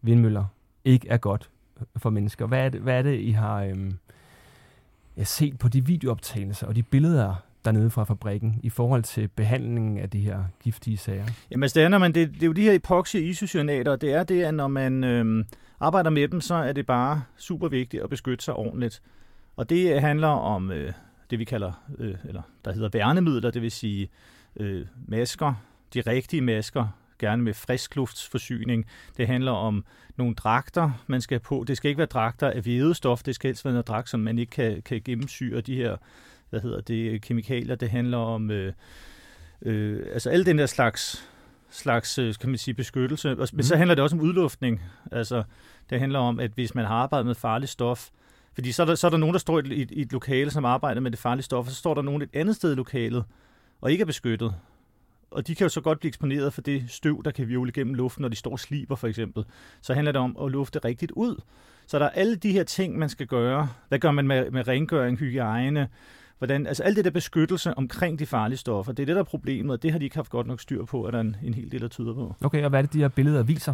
vindmøller, 0.02 0.46
ikke 0.86 1.08
er 1.10 1.18
godt 1.18 1.50
øh, 1.80 1.86
for 1.98 2.10
mennesker. 2.10 2.46
Hvad 2.46 2.66
er 2.66 2.70
det, 2.70 2.82
hvad 2.82 2.98
er 2.98 3.02
det 3.02 3.20
I 3.20 3.32
har 3.32 3.64
øhm, 3.64 3.98
jeg 5.18 5.28
set 5.28 5.60
på 5.60 5.68
de 5.68 5.86
videooptagelser 5.86 6.68
og 6.68 6.76
de 6.76 6.84
billeder 6.84 7.36
dernede 7.66 7.90
fra 7.90 8.04
fabrikken 8.04 8.60
i 8.64 8.70
forhold 8.70 9.04
til 9.04 9.28
behandlingen 9.28 9.98
af 9.98 10.10
de 10.10 10.20
her 10.20 10.44
giftige 10.64 10.98
sager? 10.98 11.26
Jamen 11.52 11.64
altså, 11.64 11.80
det 11.80 11.86
er, 11.86 11.90
når 11.90 11.98
man, 11.98 12.14
det, 12.14 12.34
det 12.34 12.44
er 12.44 12.48
jo 12.48 12.54
de 12.54 12.62
her 12.62 12.74
epoxy 12.74 13.16
isocyanater, 13.16 13.96
det 13.96 14.14
er 14.14 14.24
det, 14.24 14.44
at 14.44 14.54
når 14.54 14.68
man 14.68 15.04
øh, 15.04 15.46
arbejder 15.80 16.10
med 16.10 16.28
dem, 16.28 16.42
så 16.42 16.56
er 16.56 16.74
det 16.74 16.86
bare 16.86 17.24
super 17.38 17.68
vigtigt 17.68 18.04
at 18.04 18.10
beskytte 18.10 18.46
sig 18.46 18.54
ordentligt. 18.54 19.02
Og 19.56 19.70
det 19.70 19.96
øh, 19.96 20.02
handler 20.02 20.28
om 20.28 20.72
øh, 20.72 20.94
det, 21.30 21.40
vi 21.40 21.44
kalder, 21.44 21.72
øh, 21.98 22.16
eller 22.24 22.42
der 22.66 22.74
hedder 22.74 22.90
værnemidler, 22.94 23.52
det 23.52 23.62
vil 23.62 23.72
sige 23.72 24.10
øh, 24.56 24.86
masker, 25.08 25.54
de 25.94 26.02
rigtige 26.02 26.42
masker, 26.42 26.88
gerne 27.20 27.44
med 27.44 27.54
friskluftsforsyning. 27.54 28.86
Det 29.18 29.28
handler 29.28 29.52
om 29.52 29.86
nogle 30.18 30.36
dragter, 30.36 30.92
man 31.08 31.22
skal 31.22 31.40
på. 31.40 31.64
Det 31.68 31.78
skal 31.78 31.90
ikke 31.90 31.98
være 31.98 32.08
dragter 32.08 32.50
af 32.50 32.62
hvedestof, 32.62 33.24
det 33.24 33.36
skal 33.36 33.48
helst 33.48 33.66
være 33.66 33.74
noget 33.74 33.88
dragt, 33.88 34.10
som 34.10 34.20
man 34.20 34.40
ikke 34.40 34.50
kan, 34.50 34.82
kan 34.82 35.02
gennemsyre 35.06 35.62
de 35.62 35.76
her 35.76 35.98
hvad 36.52 36.62
hedder 36.62 36.82
det, 36.82 37.22
kemikalier. 37.22 37.76
Det 37.76 37.90
handler 37.90 38.18
om 38.18 38.52
øh, 38.52 38.74
øh, 39.62 40.06
altså 40.14 40.30
alle 40.30 40.46
den 40.46 40.58
der 40.58 40.66
slags 40.66 41.28
slags, 41.70 42.18
øh, 42.18 42.34
kan 42.42 42.50
man 42.50 42.58
sige, 42.58 42.74
beskyttelse. 42.74 43.28
Men 43.28 43.38
mm. 43.54 43.62
så 43.62 43.74
mhm. 43.74 43.78
handler 43.78 43.96
det 43.96 44.04
også 44.04 44.16
om 44.16 44.22
udluftning. 44.22 44.82
Altså, 45.12 45.44
det 45.90 46.00
handler 46.00 46.20
om, 46.20 46.40
at 46.40 46.52
hvis 46.52 46.76
man 46.76 46.86
har 46.86 46.96
arbejdet 46.96 47.26
med 47.26 47.36
farligt 47.36 47.72
stof, 47.72 48.10
fordi 48.54 48.72
så 48.72 48.82
er 48.82 48.86
der, 48.86 48.96
så 48.96 49.08
er 49.08 49.12
der 49.12 49.18
nogen, 49.18 49.34
der 49.34 49.40
står 49.40 49.60
i 49.60 49.82
et, 49.82 49.92
i 49.92 50.02
et 50.02 50.12
lokale, 50.12 50.52
som 50.52 50.66
arbejder 50.66 51.02
med 51.02 51.12
det 51.12 51.20
farlige 51.20 51.44
stof, 51.44 51.66
og 51.66 51.72
så 51.72 51.78
står 51.78 51.94
der 51.94 52.02
nogen 52.02 52.22
et 52.22 52.30
andet 52.34 52.56
sted 52.56 52.72
i 52.72 52.76
lokalet, 52.76 53.24
og 53.82 53.92
ikke 53.92 54.02
er 54.02 54.06
beskyttet 54.06 54.54
og 55.32 55.48
de 55.48 55.56
kan 55.56 55.66
jo 55.66 55.70
så 55.70 55.82
godt 55.82 56.00
blive 56.00 56.10
eksponeret 56.10 56.54
for 56.54 56.62
det 56.62 56.84
støv, 56.88 57.22
der 57.26 57.32
kan 57.32 57.48
virvle 57.48 57.72
gennem 57.72 57.94
luften, 57.94 58.22
når 58.22 58.30
de 58.30 58.36
står 58.36 58.52
og 58.52 58.60
sliber 58.60 58.96
for 58.96 59.08
eksempel. 59.08 59.46
Så 59.82 59.94
handler 59.94 60.12
det 60.12 60.22
om 60.22 60.38
at 60.42 60.52
lufte 60.52 60.80
rigtigt 60.80 61.12
ud. 61.12 61.42
Så 61.88 62.00
der 62.00 62.06
er 62.06 62.10
alle 62.10 62.36
de 62.36 62.52
her 62.52 62.64
ting, 62.64 62.98
man 62.98 63.10
skal 63.10 63.28
gøre. 63.28 63.70
Hvad 63.88 64.00
gør 64.00 64.12
man 64.12 64.28
med, 64.28 64.52
med 64.52 64.68
rengøring, 64.68 65.18
hygiejne, 65.18 65.88
hvordan, 66.42 66.68
altså 66.68 66.84
alt 66.84 66.98
det 66.98 67.06
der 67.06 67.12
beskyttelse 67.12 67.78
omkring 67.78 68.20
de 68.20 68.26
farlige 68.26 68.58
stoffer, 68.58 68.94
det 68.94 69.04
er 69.04 69.06
det, 69.06 69.16
der 69.16 69.22
er 69.22 69.26
problemet, 69.26 69.72
og 69.74 69.84
det 69.84 69.92
har 69.92 70.00
de 70.00 70.06
ikke 70.06 70.16
haft 70.16 70.30
godt 70.30 70.48
nok 70.48 70.62
styr 70.62 70.86
på, 70.86 71.04
at 71.04 71.14
der 71.14 71.20
er 71.20 71.24
en, 71.24 71.36
en 71.44 71.54
hel 71.54 71.72
del, 71.72 71.82
der 71.82 71.88
tyder 71.88 72.14
på. 72.14 72.36
Okay, 72.44 72.64
og 72.64 72.70
hvad 72.70 72.80
er 72.80 72.82
det, 72.82 72.94
de 72.94 73.00
her 73.00 73.08
billeder 73.08 73.44
viser? 73.44 73.74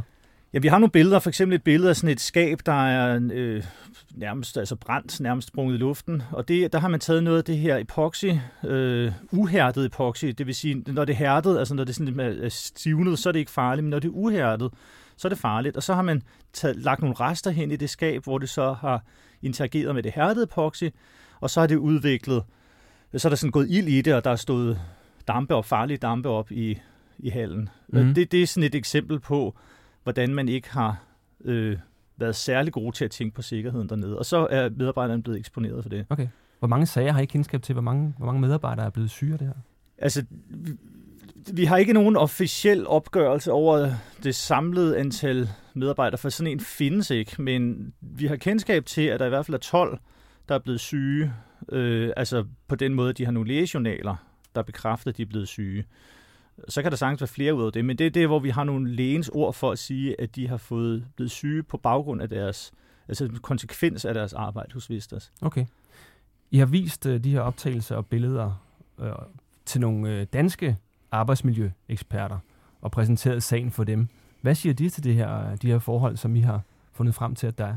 Ja, 0.53 0.59
vi 0.59 0.67
har 0.67 0.77
nogle 0.77 0.91
billeder, 0.91 1.19
for 1.19 1.29
eksempel 1.29 1.55
et 1.55 1.63
billede 1.63 1.89
af 1.89 1.95
sådan 1.95 2.09
et 2.09 2.21
skab, 2.21 2.59
der 2.65 2.87
er 2.87 3.19
øh, 3.33 3.63
nærmest 4.15 4.57
altså 4.57 4.75
brændt, 4.75 5.19
nærmest 5.19 5.47
sprunget 5.47 5.75
i 5.75 5.77
luften. 5.77 6.23
Og 6.31 6.47
det, 6.47 6.73
der 6.73 6.79
har 6.79 6.87
man 6.87 6.99
taget 6.99 7.23
noget 7.23 7.37
af 7.37 7.43
det 7.43 7.57
her 7.57 7.77
epoxy, 7.77 8.25
øh, 8.65 9.11
uhærdet 9.31 9.85
epoxy, 9.85 10.25
det 10.25 10.47
vil 10.47 10.55
sige, 10.55 10.83
når 10.87 11.05
det 11.05 11.13
er 11.13 11.17
hærdet, 11.17 11.59
altså 11.59 11.73
når 11.73 11.83
det 11.83 11.95
sådan 11.95 12.19
er 12.19 12.49
stivnet, 12.49 13.19
så 13.19 13.29
er 13.29 13.31
det 13.33 13.39
ikke 13.39 13.51
farligt, 13.51 13.83
men 13.83 13.89
når 13.89 13.99
det 13.99 14.07
er 14.07 14.13
uhærdet, 14.13 14.71
så 15.17 15.27
er 15.27 15.29
det 15.29 15.37
farligt. 15.37 15.77
Og 15.77 15.83
så 15.83 15.93
har 15.93 16.01
man 16.01 16.21
taget, 16.53 16.75
lagt 16.75 17.01
nogle 17.01 17.15
rester 17.15 17.51
hen 17.51 17.71
i 17.71 17.75
det 17.75 17.89
skab, 17.89 18.23
hvor 18.23 18.37
det 18.37 18.49
så 18.49 18.73
har 18.73 19.03
interageret 19.41 19.95
med 19.95 20.03
det 20.03 20.11
hærdede 20.11 20.43
epoxy, 20.43 20.83
og 21.39 21.49
så 21.49 21.59
har 21.59 21.67
det 21.67 21.75
udviklet, 21.75 22.43
så 23.17 23.27
er 23.27 23.29
der 23.29 23.35
sådan 23.35 23.51
gået 23.51 23.69
ild 23.69 23.87
i 23.87 24.01
det, 24.01 24.13
og 24.13 24.23
der 24.23 24.31
er 24.31 24.35
stået 24.35 24.81
dampe 25.27 25.55
op, 25.55 25.65
farlige 25.65 25.97
dampe 25.97 26.29
op 26.29 26.51
i, 26.51 26.79
i 27.19 27.29
hallen. 27.29 27.69
Mm. 27.87 28.13
Det, 28.13 28.31
det 28.31 28.43
er 28.43 28.47
sådan 28.47 28.67
et 28.67 28.75
eksempel 28.75 29.19
på, 29.19 29.55
hvordan 30.03 30.33
man 30.33 30.49
ikke 30.49 30.71
har 30.71 31.03
øh, 31.45 31.77
været 32.17 32.35
særlig 32.35 32.73
gode 32.73 32.95
til 32.95 33.05
at 33.05 33.11
tænke 33.11 33.35
på 33.35 33.41
sikkerheden 33.41 33.89
dernede. 33.89 34.19
Og 34.19 34.25
så 34.25 34.47
er 34.49 34.69
medarbejderne 34.69 35.23
blevet 35.23 35.39
eksponeret 35.39 35.83
for 35.83 35.89
det. 35.89 36.05
Okay. 36.09 36.27
Hvor 36.59 36.67
mange 36.67 36.85
sager 36.85 37.11
har 37.11 37.21
I 37.21 37.25
kendskab 37.25 37.61
til? 37.61 37.73
Hvor 37.73 37.81
mange, 37.81 38.13
hvor 38.17 38.25
mange 38.25 38.41
medarbejdere 38.41 38.85
er 38.85 38.89
blevet 38.89 39.09
syge 39.09 39.33
af 39.33 39.39
det 39.39 39.47
her? 39.47 39.53
Altså, 39.97 40.25
vi, 41.53 41.65
har 41.65 41.77
ikke 41.77 41.93
nogen 41.93 42.15
officiel 42.15 42.87
opgørelse 42.87 43.51
over 43.51 43.89
det 44.23 44.35
samlede 44.35 44.97
antal 44.97 45.49
medarbejdere, 45.73 46.17
for 46.17 46.29
sådan 46.29 46.51
en 46.51 46.59
findes 46.59 47.09
ikke. 47.09 47.41
Men 47.41 47.93
vi 48.01 48.27
har 48.27 48.35
kendskab 48.35 48.85
til, 48.85 49.01
at 49.01 49.19
der 49.19 49.25
i 49.25 49.29
hvert 49.29 49.45
fald 49.45 49.55
er 49.55 49.59
12, 49.59 49.99
der 50.49 50.55
er 50.55 50.59
blevet 50.59 50.79
syge. 50.79 51.33
Øh, 51.71 52.11
altså 52.17 52.45
på 52.67 52.75
den 52.75 52.93
måde, 52.93 53.13
de 53.13 53.25
har 53.25 53.31
nogle 53.31 53.47
lægejournaler, 53.47 54.15
der 54.55 54.61
bekræfter, 54.61 55.11
at 55.11 55.17
de 55.17 55.21
er 55.21 55.25
blevet 55.25 55.47
syge 55.47 55.85
så 56.69 56.81
kan 56.81 56.91
der 56.91 56.97
sagtens 56.97 57.21
være 57.21 57.27
flere 57.27 57.55
ud 57.55 57.65
af 57.65 57.71
det, 57.71 57.85
men 57.85 57.97
det 57.97 58.05
er 58.05 58.11
det, 58.11 58.27
hvor 58.27 58.39
vi 58.39 58.49
har 58.49 58.63
nogle 58.63 58.95
lægens 58.95 59.29
ord 59.29 59.53
for 59.53 59.71
at 59.71 59.79
sige, 59.79 60.21
at 60.21 60.35
de 60.35 60.47
har 60.47 60.57
fået 60.57 61.07
blevet 61.15 61.31
syge 61.31 61.63
på 61.63 61.77
baggrund 61.77 62.21
af 62.21 62.29
deres, 62.29 62.71
altså 63.07 63.29
konsekvens 63.41 64.05
af 64.05 64.13
deres 64.13 64.33
arbejde 64.33 64.73
hos 64.73 64.89
Vistas. 64.89 65.31
Okay. 65.41 65.65
I 66.51 66.57
har 66.57 66.65
vist 66.65 67.05
øh, 67.05 67.23
de 67.23 67.31
her 67.31 67.41
optagelser 67.41 67.95
og 67.95 68.05
billeder 68.05 68.63
øh, 68.99 69.11
til 69.65 69.81
nogle 69.81 70.09
øh, 70.09 70.27
danske 70.33 70.77
arbejdsmiljøeksperter 71.11 72.39
og 72.81 72.91
præsenteret 72.91 73.43
sagen 73.43 73.71
for 73.71 73.83
dem. 73.83 74.07
Hvad 74.41 74.55
siger 74.55 74.73
de 74.73 74.89
til 74.89 75.03
det 75.03 75.15
her, 75.15 75.55
de 75.55 75.67
her 75.67 75.79
forhold, 75.79 76.17
som 76.17 76.35
I 76.35 76.41
har 76.41 76.61
fundet 76.93 77.15
frem 77.15 77.35
til, 77.35 77.47
at 77.47 77.57
der 77.57 77.65
er? 77.65 77.75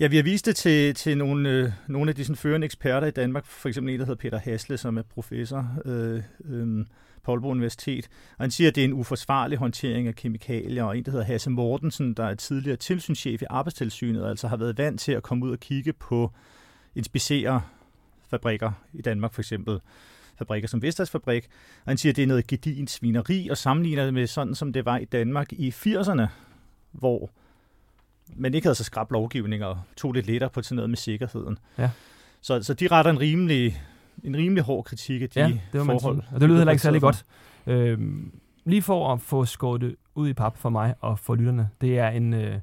Ja, 0.00 0.06
vi 0.06 0.16
har 0.16 0.22
vist 0.22 0.46
det 0.46 0.56
til, 0.56 0.94
til 0.94 1.18
nogle, 1.18 1.50
øh, 1.50 1.72
nogle 1.88 2.08
af 2.08 2.14
de 2.14 2.24
sådan, 2.24 2.36
førende 2.36 2.64
eksperter 2.64 3.06
i 3.06 3.10
Danmark, 3.10 3.46
for 3.46 3.68
eksempel 3.68 3.94
en, 3.94 4.00
der 4.00 4.06
hedder 4.06 4.20
Peter 4.20 4.38
Hasle, 4.38 4.76
som 4.76 4.98
er 4.98 5.02
professor 5.02 5.66
øh, 5.84 6.22
øh, 6.44 6.86
på 7.22 7.32
Aalborg 7.32 7.50
Universitet. 7.50 8.08
Og 8.38 8.44
han 8.44 8.50
siger, 8.50 8.68
at 8.68 8.74
det 8.74 8.80
er 8.80 8.84
en 8.84 8.92
uforsvarlig 8.92 9.58
håndtering 9.58 10.08
af 10.08 10.14
kemikalier, 10.14 10.84
og 10.84 10.98
en, 10.98 11.04
der 11.04 11.10
hedder 11.10 11.24
Hasse 11.24 11.50
Mortensen, 11.50 12.14
der 12.14 12.24
er 12.24 12.34
tidligere 12.34 12.76
tilsynschef 12.76 13.42
i 13.42 13.46
Arbejdstilsynet, 13.50 14.26
altså 14.26 14.48
har 14.48 14.56
været 14.56 14.78
vant 14.78 15.00
til 15.00 15.12
at 15.12 15.22
komme 15.22 15.46
ud 15.46 15.50
og 15.50 15.60
kigge 15.60 15.92
på, 15.92 16.32
inspicere 16.94 17.62
fabrikker 18.30 18.72
i 18.92 19.02
Danmark 19.02 19.34
for 19.34 19.42
eksempel, 19.42 19.80
fabrikker 20.40 20.68
som 20.68 20.82
Vestas 20.82 21.10
fabrik. 21.10 21.48
Og 21.84 21.90
han 21.90 21.96
siger, 21.96 22.12
at 22.12 22.16
det 22.16 22.22
er 22.22 22.26
noget 22.26 22.46
gedint 22.46 22.90
svineri, 22.90 23.48
og 23.48 23.56
sammenligner 23.56 24.04
det 24.04 24.14
med 24.14 24.26
sådan, 24.26 24.54
som 24.54 24.72
det 24.72 24.84
var 24.84 24.98
i 24.98 25.04
Danmark 25.04 25.52
i 25.52 25.70
80'erne, 25.70 26.26
hvor 26.92 27.30
man 28.36 28.54
ikke 28.54 28.64
havde 28.64 28.74
så 28.74 28.84
skrab 28.84 29.10
lovgivning 29.12 29.64
og 29.64 29.80
tog 29.96 30.12
lidt 30.12 30.26
lettere 30.26 30.50
på 30.50 30.62
sådan 30.62 30.76
noget 30.76 30.90
med 30.90 30.96
sikkerheden. 30.96 31.58
Ja. 31.78 31.90
Så, 32.40 32.62
så 32.62 32.74
de 32.74 32.88
retter 32.88 33.10
en 33.10 33.20
rimelig, 33.20 33.82
en 34.24 34.36
rimelig 34.36 34.64
hård 34.64 34.84
kritik 34.84 35.22
af 35.22 35.30
de 35.30 35.40
ja, 35.40 35.46
det 35.72 35.86
forhold. 35.86 36.22
Og 36.32 36.40
det 36.40 36.48
lyder 36.48 36.58
heller 36.58 36.72
ikke 36.72 36.82
særlig 36.82 37.00
godt. 37.00 37.24
Øhm, 37.66 38.32
lige 38.64 38.82
for 38.82 39.12
at 39.12 39.20
få 39.20 39.44
skåret 39.44 39.80
det 39.80 39.96
ud 40.14 40.28
i 40.28 40.32
pap 40.32 40.56
for 40.56 40.68
mig 40.68 40.94
og 41.00 41.18
for 41.18 41.34
lytterne, 41.34 41.68
det 41.80 41.98
er 41.98 42.08
en 42.08 42.34
øh, 42.34 42.58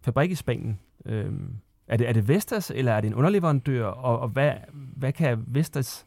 fabrik 0.00 0.30
i 0.30 0.34
Spanien. 0.34 0.78
Øhm, 1.06 1.56
er, 1.88 1.96
det, 1.96 2.08
er 2.08 2.12
det 2.12 2.28
Vestas, 2.28 2.72
eller 2.74 2.92
er 2.92 3.00
det 3.00 3.08
en 3.08 3.14
underleverandør, 3.14 3.86
og, 3.86 4.18
og 4.18 4.28
hvad, 4.28 4.52
hvad 4.72 5.12
kan 5.12 5.44
Vestas 5.46 6.06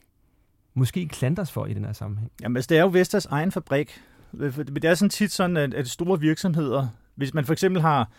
måske 0.79 1.07
klandres 1.07 1.51
for 1.51 1.65
i 1.65 1.74
den 1.74 1.86
her 1.86 1.93
sammenhæng? 1.93 2.31
Jamen, 2.41 2.57
altså, 2.57 2.67
det 2.69 2.77
er 2.77 2.81
jo 2.81 2.89
Vestas 2.93 3.25
egen 3.25 3.51
fabrik. 3.51 4.01
Det 4.31 4.86
er 4.86 4.95
sådan 4.95 5.09
tit 5.09 5.31
sådan, 5.31 5.57
at, 5.57 5.74
at 5.74 5.88
store 5.88 6.19
virksomheder, 6.19 6.88
hvis 7.15 7.33
man 7.33 7.45
for 7.45 7.53
eksempel 7.53 7.81
har 7.81 8.09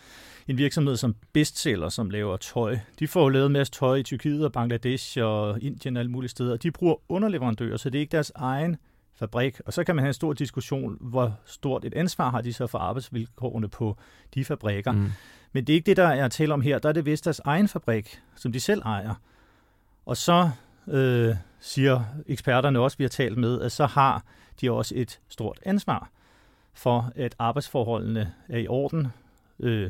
en 0.47 0.57
virksomhed 0.57 0.97
som 0.97 1.15
Bestseller, 1.33 1.89
som 1.89 2.09
laver 2.09 2.37
tøj. 2.37 2.77
De 2.99 3.07
får 3.07 3.29
lavet 3.29 3.45
en 3.45 3.53
masse 3.53 3.73
tøj 3.73 3.95
i 3.95 4.03
Tyrkiet 4.03 4.45
og 4.45 4.51
Bangladesh 4.51 5.17
og 5.21 5.61
Indien 5.61 5.97
og 5.97 5.99
alle 5.99 6.11
mulige 6.11 6.29
steder. 6.29 6.57
De 6.57 6.71
bruger 6.71 6.95
underleverandører, 7.09 7.77
så 7.77 7.89
det 7.89 7.97
er 7.97 8.01
ikke 8.01 8.11
deres 8.11 8.31
egen 8.35 8.77
fabrik. 9.15 9.59
Og 9.65 9.73
så 9.73 9.83
kan 9.83 9.95
man 9.95 10.03
have 10.03 10.07
en 10.07 10.13
stor 10.13 10.33
diskussion, 10.33 10.97
hvor 11.01 11.39
stort 11.45 11.85
et 11.85 11.93
ansvar 11.93 12.29
har 12.29 12.41
de 12.41 12.53
så 12.53 12.67
for 12.67 12.77
arbejdsvilkårene 12.77 13.69
på 13.69 13.97
de 14.33 14.45
fabrikker. 14.45 14.91
Mm. 14.91 15.11
Men 15.53 15.67
det 15.67 15.73
er 15.73 15.75
ikke 15.75 15.85
det, 15.85 15.97
der 15.97 16.07
er 16.07 16.27
tale 16.27 16.53
om 16.53 16.61
her. 16.61 16.79
Der 16.79 16.89
er 16.89 16.93
det 16.93 17.05
deres 17.23 17.41
egen 17.45 17.67
fabrik, 17.67 18.19
som 18.35 18.51
de 18.51 18.59
selv 18.59 18.81
ejer. 18.81 19.13
Og 20.05 20.17
så 20.17 20.49
øh, 20.87 21.35
siger 21.59 22.03
eksperterne 22.27 22.79
også, 22.79 22.97
vi 22.97 23.03
har 23.03 23.09
talt 23.09 23.37
med, 23.37 23.61
at 23.61 23.71
så 23.71 23.85
har 23.85 24.23
de 24.61 24.71
også 24.71 24.93
et 24.97 25.19
stort 25.29 25.59
ansvar 25.65 26.09
for, 26.73 27.11
at 27.15 27.35
arbejdsforholdene 27.39 28.33
er 28.49 28.57
i 28.57 28.67
orden. 28.67 29.07
Øh, 29.59 29.89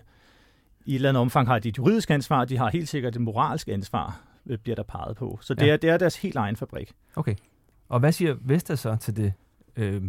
i 0.85 0.91
et 0.91 0.95
eller 0.95 1.09
andet 1.09 1.21
omfang 1.21 1.47
har 1.47 1.59
de 1.59 1.69
et 1.69 1.77
juridisk 1.77 2.11
ansvar, 2.11 2.45
de 2.45 2.57
har 2.57 2.69
helt 2.69 2.89
sikkert 2.89 3.15
et 3.15 3.21
moralsk 3.21 3.67
ansvar, 3.67 4.21
øh, 4.45 4.57
bliver 4.57 4.75
der 4.75 4.83
peget 4.83 5.17
på. 5.17 5.39
Så 5.41 5.53
det, 5.53 5.67
ja. 5.67 5.73
er, 5.73 5.77
det 5.77 5.89
er 5.89 5.97
deres 5.97 6.15
helt 6.15 6.35
egen 6.35 6.55
fabrik. 6.55 6.91
Okay. 7.15 7.35
Og 7.89 7.99
hvad 7.99 8.11
siger 8.11 8.35
Vestas 8.41 8.79
så 8.79 8.95
til 8.95 9.17
det? 9.17 9.33
Øh, 9.75 10.01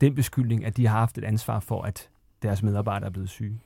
den 0.00 0.14
beskyldning, 0.14 0.64
at 0.64 0.76
de 0.76 0.86
har 0.86 0.98
haft 0.98 1.18
et 1.18 1.24
ansvar 1.24 1.60
for, 1.60 1.82
at 1.82 2.08
deres 2.42 2.62
medarbejdere 2.62 3.06
er 3.06 3.12
blevet 3.12 3.30
syge? 3.30 3.60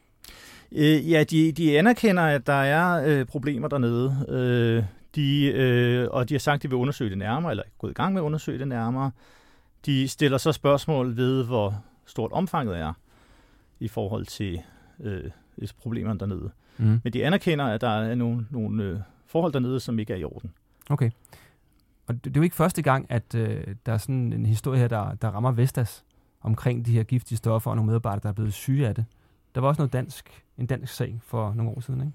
Øh, 0.73 1.11
ja, 1.11 1.25
de, 1.25 1.52
de 1.52 1.78
anerkender, 1.78 2.23
at 2.23 2.47
der 2.47 2.52
er 2.52 3.04
øh, 3.06 3.26
problemer 3.26 3.68
dernede. 3.68 4.26
Øh, 4.28 4.85
de, 5.14 5.47
øh, 5.47 6.09
og 6.11 6.28
de 6.28 6.35
har 6.35 6.38
sagt, 6.38 6.54
at 6.54 6.62
de 6.62 6.69
vil 6.69 6.76
undersøge 6.76 7.11
det 7.11 7.19
nærmere, 7.19 7.52
eller 7.52 7.62
er 7.62 7.69
gået 7.78 7.90
i 7.90 7.95
gang 7.95 8.14
med 8.14 8.23
at 8.23 8.25
undersøge 8.25 8.59
det 8.59 8.69
nærmere. 8.69 9.11
De 9.87 10.09
stiller 10.09 10.38
så 10.38 10.52
spørgsmål 10.52 11.16
ved, 11.16 11.45
hvor 11.45 11.85
stort 12.07 12.33
omfanget 12.33 12.78
er 12.78 12.92
i 13.81 13.88
forhold 13.88 14.26
til 14.26 14.61
øh, 15.00 15.31
problemerne 15.78 16.19
dernede. 16.19 16.50
Mm. 16.78 17.00
Men 17.04 17.12
de 17.12 17.26
anerkender, 17.26 17.64
at 17.64 17.81
der 17.81 17.88
er 17.88 18.14
nogle, 18.14 18.47
nogle 18.50 18.85
øh, 18.85 18.99
forhold 19.26 19.52
dernede, 19.52 19.81
som 19.81 19.99
ikke 19.99 20.12
er 20.12 20.16
i 20.16 20.25
orden. 20.25 20.52
Okay. 20.90 21.11
Og 22.07 22.14
det, 22.14 22.25
det 22.25 22.37
er 22.37 22.40
jo 22.40 22.42
ikke 22.42 22.57
første 22.57 22.83
gang, 22.83 23.07
at 23.09 23.35
øh, 23.35 23.64
der 23.87 23.92
er 23.92 23.99
sådan 23.99 24.33
en 24.33 24.47
historie 24.47 24.78
her, 24.81 24.88
der, 24.88 25.14
der 25.14 25.28
rammer 25.28 25.52
Vestas 25.52 26.04
omkring 26.40 26.87
de 26.87 26.92
her 26.92 27.02
giftige 27.02 27.38
stoffer 27.38 27.71
og 27.71 27.76
nogle 27.76 27.87
medarbejdere, 27.87 28.23
der 28.23 28.28
er 28.28 28.33
blevet 28.33 28.52
syge 28.52 28.88
af 28.88 28.95
det. 28.95 29.04
Der 29.54 29.61
var 29.61 29.69
også 29.69 29.81
noget 29.81 29.92
dansk, 29.92 30.45
en 30.59 30.66
dansk 30.66 30.95
sag 30.95 31.21
for 31.23 31.54
nogle 31.54 31.71
år 31.71 31.81
siden, 31.81 32.00
ikke? 32.00 32.12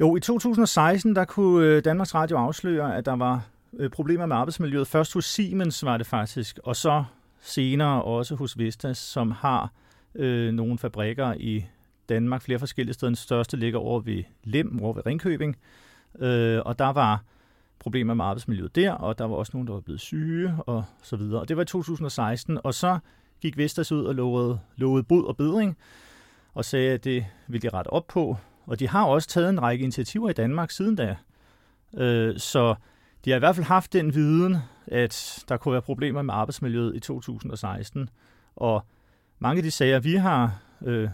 Jo, 0.00 0.16
i 0.16 0.20
2016, 0.20 1.16
der 1.16 1.24
kunne 1.24 1.66
øh, 1.66 1.84
Danmarks 1.84 2.14
Radio 2.14 2.36
afsløre, 2.36 2.96
at 2.96 3.06
der 3.06 3.16
var 3.16 3.46
øh, 3.76 3.90
problemer 3.90 4.26
med 4.26 4.36
arbejdsmiljøet. 4.36 4.86
Først 4.86 5.14
hos 5.14 5.24
Siemens 5.24 5.84
var 5.84 5.96
det 5.96 6.06
faktisk, 6.06 6.58
og 6.64 6.76
så 6.76 7.04
senere 7.40 8.02
også 8.02 8.34
hos 8.34 8.58
Vestas, 8.58 8.98
som 8.98 9.30
har 9.30 9.70
øh, 10.14 10.52
nogle 10.52 10.78
fabrikker 10.78 11.34
i 11.36 11.66
Danmark, 12.08 12.42
flere 12.42 12.58
forskellige 12.58 12.94
steder. 12.94 13.10
Den 13.10 13.16
største 13.16 13.56
ligger 13.56 13.78
over 13.78 14.00
ved 14.00 14.22
Lem, 14.44 14.82
over 14.82 14.92
ved 14.92 15.06
Ringkøbing. 15.06 15.56
Øh, 16.18 16.60
og 16.64 16.78
der 16.78 16.92
var 16.92 17.22
problemer 17.78 18.14
med 18.14 18.24
arbejdsmiljøet 18.24 18.76
der, 18.76 18.92
og 18.92 19.18
der 19.18 19.24
var 19.24 19.36
også 19.36 19.50
nogen, 19.54 19.66
der 19.66 19.74
var 19.74 19.80
blevet 19.80 20.00
syge 20.00 20.54
og 20.66 20.84
så 21.02 21.16
videre. 21.16 21.40
Og 21.40 21.48
det 21.48 21.56
var 21.56 21.62
i 21.62 21.66
2016, 21.66 22.58
og 22.64 22.74
så 22.74 22.98
gik 23.40 23.56
Vestas 23.56 23.92
ud 23.92 24.04
og 24.04 24.14
lovede, 24.14 24.60
lovede 24.76 25.02
bod 25.02 25.24
og 25.24 25.36
bedring, 25.36 25.76
og 26.54 26.64
sagde, 26.64 26.92
at 26.92 27.04
det 27.04 27.26
ville 27.46 27.70
de 27.70 27.76
rette 27.76 27.88
op 27.88 28.06
på. 28.06 28.36
Og 28.66 28.80
de 28.80 28.88
har 28.88 29.04
også 29.04 29.28
taget 29.28 29.50
en 29.50 29.62
række 29.62 29.82
initiativer 29.82 30.30
i 30.30 30.32
Danmark 30.32 30.70
siden 30.70 30.96
da. 30.96 31.16
Øh, 31.96 32.38
så 32.38 32.74
de 33.24 33.30
har 33.30 33.36
i 33.36 33.38
hvert 33.38 33.56
fald 33.56 33.66
haft 33.66 33.92
den 33.92 34.14
viden, 34.14 34.56
at 34.86 35.44
der 35.48 35.56
kunne 35.56 35.72
være 35.72 35.82
problemer 35.82 36.22
med 36.22 36.34
arbejdsmiljøet 36.34 36.96
i 36.96 37.00
2016. 37.00 38.08
Og 38.56 38.86
mange 39.38 39.58
af 39.58 39.62
de 39.62 39.70
sager, 39.70 40.00
vi 40.00 40.14
har 40.14 40.58
øh, 40.84 41.08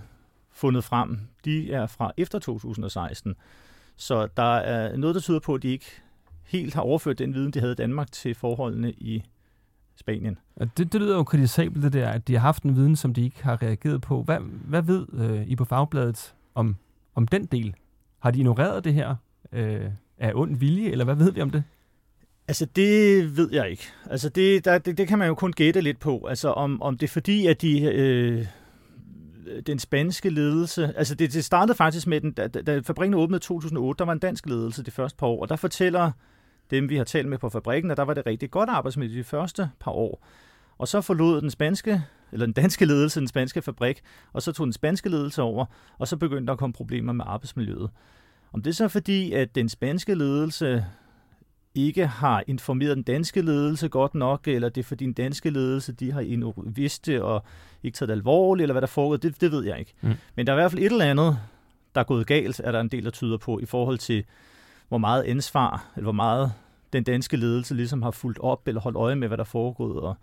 fundet 0.53 0.85
frem, 0.85 1.21
de 1.45 1.73
er 1.73 1.87
fra 1.87 2.13
efter 2.17 2.39
2016. 2.39 3.35
Så 3.97 4.29
der 4.37 4.57
er 4.57 4.97
noget, 4.97 5.15
der 5.15 5.21
tyder 5.21 5.41
på, 5.41 5.55
at 5.55 5.63
de 5.63 5.69
ikke 5.69 5.87
helt 6.45 6.75
har 6.75 6.83
overført 6.83 7.19
den 7.19 7.35
viden, 7.35 7.51
de 7.51 7.61
havde 7.61 7.73
i 7.73 7.77
Danmark 7.77 8.13
til 8.13 8.35
forholdene 8.35 8.93
i 8.93 9.23
Spanien. 9.97 10.39
Det, 10.77 10.93
det 10.93 11.01
lyder 11.01 11.17
jo 11.17 11.25
kritisabelt, 11.25 11.85
det 11.85 11.93
der, 11.93 12.09
at 12.09 12.29
de 12.29 12.33
har 12.33 12.41
haft 12.41 12.63
en 12.63 12.77
viden, 12.77 12.97
som 12.97 13.15
de 13.15 13.25
ikke 13.25 13.45
har 13.45 13.63
reageret 13.63 14.01
på. 14.01 14.23
Hvad, 14.23 14.39
hvad 14.41 14.83
ved 14.83 15.07
øh, 15.13 15.49
I 15.49 15.57
på 15.57 15.65
fagbladet 15.65 16.35
om, 16.55 16.77
om 17.15 17.29
den 17.29 17.45
del? 17.45 17.75
Har 18.19 18.31
de 18.31 18.39
ignoreret 18.39 18.85
det 18.85 18.95
her 18.95 19.15
øh, 19.53 19.91
af 20.19 20.33
ond 20.35 20.57
vilje, 20.57 20.91
eller 20.91 21.05
hvad 21.05 21.15
ved 21.15 21.33
vi 21.33 21.41
om 21.41 21.51
det? 21.51 21.65
Altså, 22.49 22.67
det 22.77 23.37
ved 23.37 23.49
jeg 23.53 23.71
ikke. 23.71 23.85
Altså, 24.11 24.29
det, 24.29 24.65
der, 24.65 24.79
det, 24.79 24.99
det 24.99 25.09
kan 25.09 25.19
man 25.19 25.29
jo 25.29 25.35
kun 25.35 25.53
gætte 25.53 25.81
lidt 25.81 26.01
på. 26.01 26.27
Altså, 26.29 26.49
om, 26.49 26.83
om 26.83 26.99
det 26.99 27.07
er 27.07 27.13
fordi, 27.13 27.47
at 27.47 27.63
de... 27.63 27.83
Øh, 27.83 28.47
den 29.67 29.79
spanske 29.79 30.31
ledelse, 30.31 30.93
altså 30.97 31.15
det, 31.15 31.33
det 31.33 31.45
startede 31.45 31.77
faktisk 31.77 32.07
med, 32.07 32.21
den, 32.21 32.33
da, 32.33 32.47
da 32.49 32.79
fabrikken 32.79 33.15
åbnede 33.15 33.37
i 33.37 33.41
2008, 33.41 33.99
der 33.99 34.05
var 34.05 34.13
en 34.13 34.19
dansk 34.19 34.47
ledelse 34.47 34.83
de 34.83 34.91
første 34.91 35.17
par 35.17 35.27
år, 35.27 35.43
og 35.43 35.49
der 35.49 35.57
fortæller 35.57 36.11
dem, 36.71 36.89
vi 36.89 36.97
har 36.97 37.05
talt 37.05 37.29
med 37.29 37.39
på 37.39 37.49
fabrikken, 37.49 37.91
at 37.91 37.97
der 37.97 38.03
var 38.03 38.15
det 38.15 38.27
rigtig 38.27 38.51
godt 38.51 38.69
arbejdsmiljø 38.69 39.19
de 39.19 39.25
første 39.25 39.71
par 39.81 39.91
år. 39.91 40.27
Og 40.83 40.89
så 40.89 41.01
forlod 41.01 41.41
den 41.41 41.51
spanske, 41.51 42.03
eller 42.33 42.47
den 42.47 42.53
danske 42.53 42.85
ledelse 42.85 43.21
den 43.21 43.29
spanske 43.29 43.63
fabrik, 43.63 44.01
og 44.33 44.43
så 44.43 44.53
tog 44.53 44.67
den 44.67 44.73
spanske 44.73 45.09
ledelse 45.09 45.43
over, 45.43 45.65
og 45.99 46.09
så 46.09 46.17
begyndte 46.17 46.47
der 46.47 46.53
at 46.53 46.59
komme 46.59 46.73
problemer 46.73 47.13
med 47.13 47.25
arbejdsmiljøet. 47.29 47.91
Om 48.53 48.63
det 48.63 48.71
er 48.71 48.75
så 48.75 48.89
fordi, 48.89 49.33
at 49.33 49.55
den 49.55 49.69
spanske 49.69 50.15
ledelse 50.15 50.85
ikke 51.75 52.07
har 52.07 52.45
informeret 52.47 52.97
den 52.97 53.03
danske 53.03 53.43
ledelse 53.43 53.89
godt 53.89 54.15
nok, 54.15 54.49
eller 54.49 54.69
det 54.69 54.81
er 54.81 54.85
fordi 54.85 55.05
den 55.05 55.13
danske 55.13 55.51
ledelse, 55.51 55.93
de 55.93 56.13
har 56.13 56.53
vidst 56.71 57.07
det 57.07 57.21
og 57.21 57.45
ikke 57.83 57.97
taget 57.97 58.09
det 58.09 58.15
alvorligt, 58.15 58.65
eller 58.65 58.75
hvad 58.75 58.83
der 58.83 58.87
foregår, 58.87 59.17
det, 59.17 59.41
det 59.41 59.53
ved 59.53 59.65
jeg 59.65 59.79
ikke. 59.79 59.95
Mm. 60.01 60.15
Men 60.35 60.47
der 60.47 60.53
er 60.53 60.57
i 60.57 60.61
hvert 60.61 60.71
fald 60.71 60.83
et 60.83 60.93
eller 60.93 61.05
andet, 61.05 61.39
der 61.95 62.01
er 62.01 62.05
gået 62.05 62.27
galt, 62.27 62.61
er 62.65 62.73
der 62.73 62.81
en 62.81 62.89
del, 62.89 63.05
der 63.05 63.11
tyder 63.11 63.37
på, 63.37 63.59
i 63.59 63.67
forhold 63.67 63.99
til, 63.99 64.25
hvor 64.89 64.99
meget 64.99 65.23
ansvar, 65.23 65.87
eller 65.97 66.05
hvor 66.05 66.13
meget 66.13 66.53
den 66.93 67.05
danske 67.05 67.37
ledelse 67.37 67.75
ligesom 67.75 68.03
har 68.03 68.11
fulgt 68.11 68.39
op, 68.39 68.69
eller 68.69 68.81
holdt 68.81 68.97
øje 68.97 69.17
med, 69.17 69.29
hvad 69.29 69.39
der 69.39 69.45
er 69.45 69.49
foregået, 69.49 70.01
og, 70.01 70.17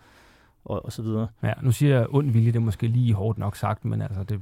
og, 0.65 0.85
og 0.85 0.91
så 0.91 1.01
videre. 1.01 1.27
Ja, 1.43 1.53
nu 1.61 1.71
siger 1.71 1.95
jeg 1.95 2.07
ond 2.09 2.31
vilje, 2.31 2.51
det 2.51 2.55
er 2.55 2.59
måske 2.59 2.87
lige 2.87 3.13
hårdt 3.13 3.37
nok 3.37 3.55
sagt, 3.55 3.85
men 3.85 4.01
altså 4.01 4.23
det... 4.23 4.41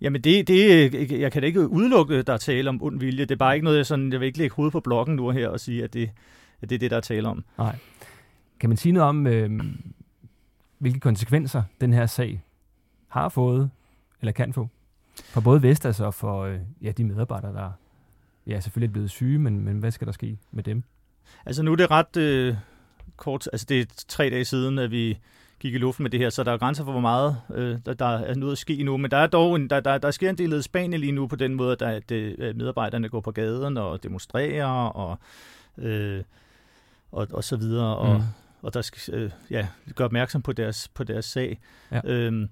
Jamen 0.00 0.20
det, 0.20 0.48
det, 0.48 1.20
jeg 1.20 1.32
kan 1.32 1.42
da 1.42 1.46
ikke 1.46 1.68
udelukke, 1.68 2.22
der 2.22 2.32
er 2.32 2.36
tale 2.36 2.68
om 2.68 2.82
ond 2.82 3.00
vilje. 3.00 3.24
Det 3.24 3.30
er 3.30 3.36
bare 3.36 3.54
ikke 3.54 3.64
noget, 3.64 3.76
jeg, 3.76 3.86
sådan, 3.86 4.12
jeg 4.12 4.20
vil 4.20 4.26
ikke 4.26 4.38
lægge 4.38 4.54
hovedet 4.54 4.72
på 4.72 4.80
blokken 4.80 5.16
nu 5.16 5.30
her 5.30 5.48
og 5.48 5.60
sige, 5.60 5.84
at 5.84 5.94
det, 5.94 6.10
at 6.60 6.70
det 6.70 6.74
er 6.74 6.78
det, 6.78 6.90
der 6.90 6.96
er 6.96 7.00
tale 7.00 7.28
om. 7.28 7.44
Nej. 7.58 7.76
Kan 8.60 8.70
man 8.70 8.76
sige 8.76 8.92
noget 8.92 9.08
om, 9.08 9.26
øh, 9.26 9.50
hvilke 10.78 11.00
konsekvenser 11.00 11.62
den 11.80 11.92
her 11.92 12.06
sag 12.06 12.42
har 13.08 13.28
fået, 13.28 13.70
eller 14.20 14.32
kan 14.32 14.52
få, 14.52 14.68
for 15.24 15.40
både 15.40 15.62
Vestas 15.62 16.00
og 16.00 16.14
for 16.14 16.42
øh, 16.42 16.58
ja, 16.82 16.90
de 16.90 17.04
medarbejdere, 17.04 17.52
der 17.52 17.70
ja, 18.46 18.60
selvfølgelig 18.60 18.88
er 18.88 18.92
blevet 18.92 19.10
syge, 19.10 19.38
men, 19.38 19.60
men 19.60 19.78
hvad 19.78 19.90
skal 19.90 20.06
der 20.06 20.12
ske 20.12 20.38
med 20.50 20.62
dem? 20.62 20.82
Altså 21.46 21.62
nu 21.62 21.72
er 21.72 21.76
det 21.76 21.90
ret 21.90 22.16
øh, 22.16 22.54
kort, 23.20 23.48
altså 23.52 23.66
det 23.68 23.80
er 23.80 23.84
tre 24.08 24.30
dage 24.30 24.44
siden, 24.44 24.78
at 24.78 24.90
vi 24.90 25.18
gik 25.60 25.74
i 25.74 25.78
luften 25.78 26.02
med 26.02 26.10
det 26.10 26.20
her, 26.20 26.30
så 26.30 26.44
der 26.44 26.52
er 26.52 26.58
grænser 26.58 26.84
for, 26.84 26.92
hvor 26.92 27.00
meget 27.00 27.36
øh, 27.54 27.78
der, 27.86 27.94
der 27.94 28.06
er 28.06 28.34
noget 28.34 28.52
at 28.52 28.58
ske 28.58 28.82
nu. 28.82 28.96
Men 28.96 29.10
der 29.10 29.16
er 29.16 29.26
dog 29.26 29.56
en, 29.56 29.70
der, 29.70 29.80
der, 29.80 29.98
der 29.98 30.10
sker 30.10 30.30
en 30.30 30.38
del 30.38 30.52
i 30.52 30.62
Spanien 30.62 31.00
lige 31.00 31.12
nu 31.12 31.26
på 31.26 31.36
den 31.36 31.54
måde, 31.54 31.76
at, 31.80 32.08
det, 32.08 32.40
at 32.40 32.56
medarbejderne 32.56 33.08
går 33.08 33.20
på 33.20 33.30
gaden 33.30 33.76
og 33.76 34.02
demonstrerer 34.02 34.66
og, 34.88 35.18
øh, 35.78 36.22
og, 37.12 37.28
og 37.32 37.44
så 37.44 37.56
videre. 37.56 37.96
Og, 37.96 38.16
mm. 38.16 38.24
og 38.62 38.74
der 38.74 38.82
skal 38.82 39.14
øh, 39.14 39.30
ja, 39.50 39.66
gøre 39.94 40.04
opmærksom 40.04 40.42
på 40.42 40.52
deres, 40.52 40.88
på 40.88 41.04
deres 41.04 41.24
sag. 41.24 41.58
Ja. 41.92 42.00
Øhm, 42.04 42.48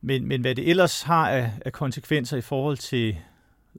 men, 0.00 0.26
men 0.26 0.40
hvad 0.40 0.54
det 0.54 0.70
ellers 0.70 1.02
har 1.02 1.30
af, 1.30 1.52
af 1.64 1.72
konsekvenser 1.72 2.36
i 2.36 2.40
forhold 2.40 2.76
til 2.76 3.18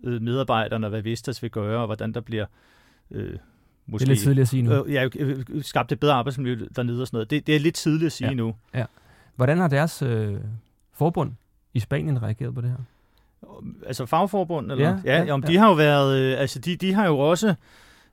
øh, 0.03 0.21
medarbejderne, 0.21 0.85
og 0.87 0.89
hvad 0.89 1.01
Vestas 1.01 1.43
vil 1.43 1.51
gøre, 1.51 1.79
og 1.79 1.85
hvordan 1.85 2.13
der 2.13 2.21
bliver 2.21 2.45
øh, 3.11 3.37
måske... 3.91 4.05
Det 4.05 4.11
er 4.11 4.13
lidt 4.13 4.19
tidligt 4.19 4.41
at 4.41 4.47
sige 4.47 4.61
nu. 4.61 4.85
Øh, 4.85 4.93
ja, 4.93 5.07
øh, 5.19 5.43
skabt 5.61 5.91
et 5.91 5.99
bedre 5.99 6.13
arbejdsmiljø 6.13 6.67
dernede 6.75 7.01
og 7.01 7.07
sådan 7.07 7.15
noget. 7.15 7.29
Det, 7.29 7.47
det 7.47 7.55
er 7.55 7.59
lidt 7.59 7.75
tidligt 7.75 8.05
at 8.05 8.11
sige 8.11 8.27
ja. 8.27 8.33
nu. 8.33 8.55
Ja. 8.73 8.85
Hvordan 9.35 9.57
har 9.57 9.67
deres 9.67 10.01
øh, 10.01 10.35
forbund 10.93 11.31
i 11.73 11.79
Spanien 11.79 12.23
reageret 12.23 12.55
på 12.55 12.61
det 12.61 12.69
her? 12.69 12.77
Altså 13.85 14.05
fagforbund? 14.05 14.71
Eller? 14.71 14.89
Ja, 14.89 14.97
ja, 15.05 15.17
ja, 15.17 15.25
jamen, 15.25 15.43
ja. 15.43 15.53
de 15.53 15.57
har 15.57 15.67
jo 15.67 15.73
været, 15.73 16.19
øh, 16.19 16.39
altså 16.39 16.59
de, 16.59 16.75
de 16.75 16.93
har 16.93 17.05
jo 17.05 17.19
også 17.19 17.55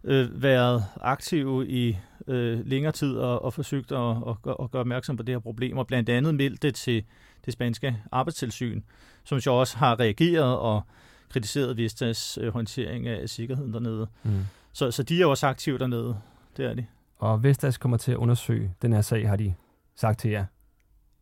øh, 0.05 0.43
været 0.43 0.85
aktive 1.01 1.69
i 1.69 1.97
øh, 2.27 2.67
længere 2.67 2.93
tid 2.93 3.17
og, 3.17 3.45
og 3.45 3.53
forsøgt 3.53 3.93
at, 3.93 4.11
at, 4.11 4.37
at 4.61 4.71
gøre 4.71 4.81
opmærksom 4.81 5.17
på 5.17 5.23
det 5.23 5.35
her 5.35 5.41
problem, 5.41 5.79
og 5.79 5.87
blandt 5.87 6.09
andet 6.09 6.35
meldt 6.35 6.63
det 6.63 6.75
til 6.75 7.05
det 7.45 7.53
spanske 7.53 7.97
arbejdstilsyn, 8.13 8.83
som 9.25 9.39
jo 9.39 9.61
også 9.61 9.77
har 9.77 10.01
reageret 10.01 10.57
og 10.59 10.83
kritiseret 11.29 11.77
Vistas 11.77 12.39
øh, 12.43 12.53
håndtering 12.53 13.09
af 13.09 13.29
sikkerheden 13.29 13.73
dernede. 13.73 14.07
Mm. 14.23 14.31
Så, 14.77 14.91
så 14.91 15.03
de 15.03 15.23
er 15.23 15.27
også 15.27 15.47
aktive 15.47 15.79
dernede, 15.79 16.17
det 16.57 16.65
er 16.65 16.75
de. 16.75 16.87
Og 17.19 17.43
Vestas 17.43 17.79
kommer 17.79 17.97
til 17.97 18.13
at 18.13 18.17
undersøge 18.17 18.75
den 18.83 18.93
her 18.93 19.01
sag, 19.01 19.29
har 19.29 19.37
de 19.37 19.55
sagt 19.95 20.19
til 20.19 20.31
jer? 20.31 20.45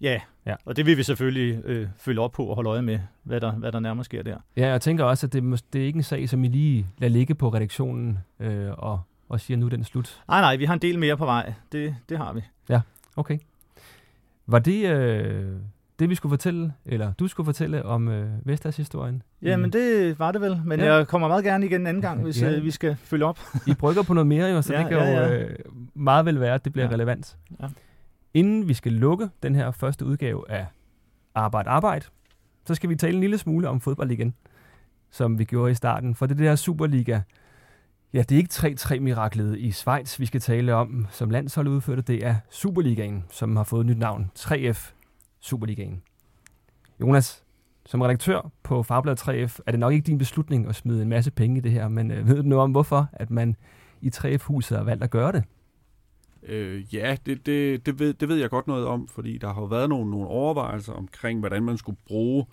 Ja, 0.01 0.21
ja. 0.47 0.55
og 0.65 0.77
det 0.77 0.87
vil 0.87 0.97
vi 0.97 1.03
selvfølgelig 1.03 1.65
øh, 1.65 1.89
følge 1.97 2.21
op 2.21 2.33
på 2.33 2.47
og 2.47 2.55
holde 2.55 2.71
øje 2.71 2.83
med, 2.83 2.99
hvad 3.23 3.41
der, 3.41 3.53
hvad 3.53 3.73
der 3.73 3.81
nærmere 3.81 4.05
sker 4.05 4.23
der. 4.23 4.37
Ja, 4.57 4.69
jeg 4.69 4.81
tænker 4.81 5.05
også, 5.05 5.27
at 5.27 5.33
det, 5.33 5.65
det 5.73 5.83
er 5.83 5.87
ikke 5.87 5.97
en 5.97 6.03
sag, 6.03 6.29
som 6.29 6.45
I 6.45 6.49
lige 6.49 6.87
lader 6.99 7.13
ligge 7.13 7.35
på 7.35 7.49
redaktionen 7.49 8.19
øh, 8.41 8.71
og, 8.71 9.01
og 9.29 9.41
siger, 9.41 9.57
nu 9.57 9.67
er 9.67 9.71
den 9.71 9.85
slut. 9.85 10.23
Nej, 10.29 10.41
nej, 10.41 10.57
vi 10.57 10.65
har 10.65 10.75
en 10.75 10.83
del 10.83 10.99
mere 10.99 11.17
på 11.17 11.25
vej. 11.25 11.53
Det, 11.73 11.97
det 12.09 12.19
har 12.19 12.33
vi. 12.33 12.41
Ja, 12.69 12.81
okay. 13.17 13.39
Var 14.47 14.59
det 14.59 14.91
øh, 14.91 15.57
det, 15.99 16.11
vi 16.11 16.15
skulle 16.15 16.31
fortælle, 16.31 16.73
eller 16.87 17.13
du 17.13 17.29
skulle 17.29 17.45
fortælle 17.45 17.85
om 17.85 18.09
øh, 18.09 18.29
Vestas-historien? 18.45 19.23
Jamen, 19.43 19.73
det 19.73 20.19
var 20.19 20.33
det 20.33 20.41
vel, 20.41 20.61
men 20.65 20.81
ja. 20.81 20.95
jeg 20.95 21.09
kommer 21.09 21.29
meget 21.29 21.45
gerne 21.45 21.67
igen 21.67 21.81
en 21.81 21.87
anden 21.87 22.03
gang, 22.03 22.23
hvis 22.25 22.43
ja. 22.43 22.51
øh, 22.51 22.65
vi 22.65 22.71
skal 22.71 22.97
følge 22.97 23.25
op. 23.25 23.41
I 23.67 23.75
brygger 23.75 24.03
på 24.03 24.15
noget 24.15 24.27
mere 24.27 24.47
jo, 24.47 24.63
så 24.63 24.73
ja, 24.75 24.79
det 24.79 24.89
kan 24.89 24.99
ja, 24.99 25.05
ja. 25.05 25.29
jo 25.29 25.35
øh, 25.35 25.59
meget 25.95 26.27
vel 26.27 26.41
være, 26.41 26.55
at 26.55 26.65
det 26.65 26.73
bliver 26.73 26.87
ja. 26.87 26.93
relevant. 26.93 27.37
Ja. 27.61 27.67
Inden 28.35 28.69
vi 28.69 28.75
skal 28.75 28.93
lukke 28.93 29.29
den 29.43 29.55
her 29.55 29.71
første 29.71 30.05
udgave 30.05 30.51
af 30.51 30.67
Arbejde 31.35 31.71
Arbejde, 31.71 32.07
så 32.67 32.75
skal 32.75 32.91
vi 32.91 32.97
tale 32.97 33.15
en 33.15 33.21
lille 33.21 33.39
smule 33.39 33.69
om 33.69 33.81
fodbold 33.81 34.11
igen, 34.11 34.35
som 35.11 35.39
vi 35.39 35.45
gjorde 35.45 35.71
i 35.71 35.75
starten. 35.75 36.15
For 36.15 36.27
det 36.27 36.39
der 36.39 36.57
Superliga, 36.57 37.21
ja, 38.13 38.23
det 38.23 38.33
er 38.33 38.37
ikke 38.37 38.81
3-3-miraklet 38.81 39.59
i 39.59 39.71
Schweiz, 39.71 40.21
vi 40.21 40.27
skal 40.27 40.41
tale 40.41 40.75
om, 40.75 41.07
som 41.11 41.31
landshold 41.31 41.69
udførte. 41.69 42.03
Det 42.03 42.27
er 42.27 42.35
Superligaen, 42.51 43.25
som 43.31 43.57
har 43.57 43.65
fået 43.65 43.81
et 43.81 43.87
nyt 43.87 43.99
navn, 43.99 44.31
3F 44.39 44.93
Superligaen. 45.45 46.03
Jonas, 47.01 47.45
som 47.87 48.01
redaktør 48.01 48.51
på 48.63 48.83
Fagbladet 48.83 49.29
3F, 49.29 49.59
er 49.67 49.71
det 49.71 49.81
nok 49.81 49.93
ikke 49.93 50.07
din 50.07 50.19
beslutning 50.19 50.69
at 50.69 50.75
smide 50.75 51.03
en 51.03 51.09
masse 51.09 51.31
penge 51.31 51.59
i 51.59 51.61
det 51.61 51.73
her, 51.73 51.89
men 51.89 52.11
øh, 52.11 52.29
ved 52.29 52.37
du 52.37 52.43
noget 52.43 52.63
om, 52.63 52.71
hvorfor 52.71 53.09
at 53.13 53.31
man 53.31 53.57
i 54.01 54.11
3F-huset 54.15 54.77
har 54.77 54.85
valgt 54.85 55.05
at 55.05 55.11
gøre 55.11 55.33
det? 55.33 55.45
Øh, 56.43 56.95
ja, 56.95 57.17
det, 57.27 57.47
det, 57.47 57.87
det, 57.87 57.99
ved, 57.99 58.15
det 58.15 58.29
ved 58.29 58.37
jeg 58.37 58.51
godt 58.51 58.67
noget 58.67 58.87
om, 58.87 59.09
fordi 59.09 59.39
der 59.39 59.53
har 59.53 59.61
jo 59.61 59.67
været 59.67 59.89
nogle, 59.89 60.11
nogle 60.11 60.27
overvejelser 60.27 60.93
omkring, 60.93 61.41
hvordan 61.41 61.63
man 61.63 61.77
skulle 61.77 61.99
bruge 62.07 62.47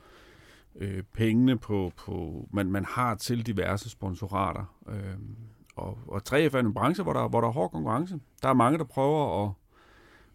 øh, 0.75 1.03
pengene 1.13 1.57
på, 1.57 1.91
på 1.98 2.48
man, 2.53 2.71
man 2.71 2.86
har 2.86 3.15
til 3.15 3.45
diverse 3.45 3.89
sponsorater. 3.89 4.75
Øh, 4.89 5.17
og, 5.75 5.98
og 6.07 6.21
3F 6.29 6.33
er 6.33 6.60
en 6.60 6.74
branche, 6.74 7.03
hvor 7.03 7.13
der, 7.13 7.27
hvor 7.27 7.41
der 7.41 7.48
er 7.48 7.51
hård 7.51 7.71
konkurrence. 7.71 8.19
Der 8.41 8.50
er 8.50 8.53
mange, 8.53 8.77
der 8.77 8.83
prøver 8.83 9.45
at, 9.45 9.51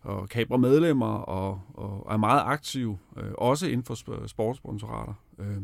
og 0.07 0.29
kabre 0.29 0.59
medlemmer 0.59 1.15
og, 1.15 1.61
og 1.75 2.13
er 2.13 2.17
meget 2.17 2.43
aktive, 2.45 2.99
øh, 3.17 3.33
også 3.39 3.67
inden 3.67 3.85
for 3.85 4.27
sportssponsorater. 4.27 5.15
Øh, 5.39 5.63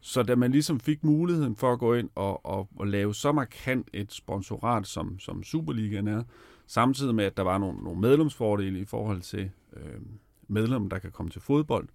så 0.00 0.22
da 0.22 0.36
man 0.36 0.52
ligesom 0.52 0.80
fik 0.80 1.04
muligheden 1.04 1.56
for 1.56 1.72
at 1.72 1.78
gå 1.78 1.94
ind 1.94 2.10
og, 2.14 2.46
og, 2.46 2.68
og 2.76 2.86
lave 2.86 3.14
så 3.14 3.32
markant 3.32 3.88
et 3.92 4.12
sponsorat, 4.12 4.86
som, 4.86 5.18
som 5.18 5.42
Superligaen 5.42 6.08
er, 6.08 6.22
samtidig 6.66 7.14
med, 7.14 7.24
at 7.24 7.36
der 7.36 7.42
var 7.42 7.58
nogle, 7.58 7.78
nogle 7.78 8.00
medlemsfordele 8.00 8.80
i 8.80 8.84
forhold 8.84 9.20
til 9.20 9.50
øh, 9.76 10.00
medlemmer, 10.48 10.88
der 10.88 10.98
kan 10.98 11.12
komme 11.12 11.30
til 11.30 11.40
fodbold, 11.40 11.88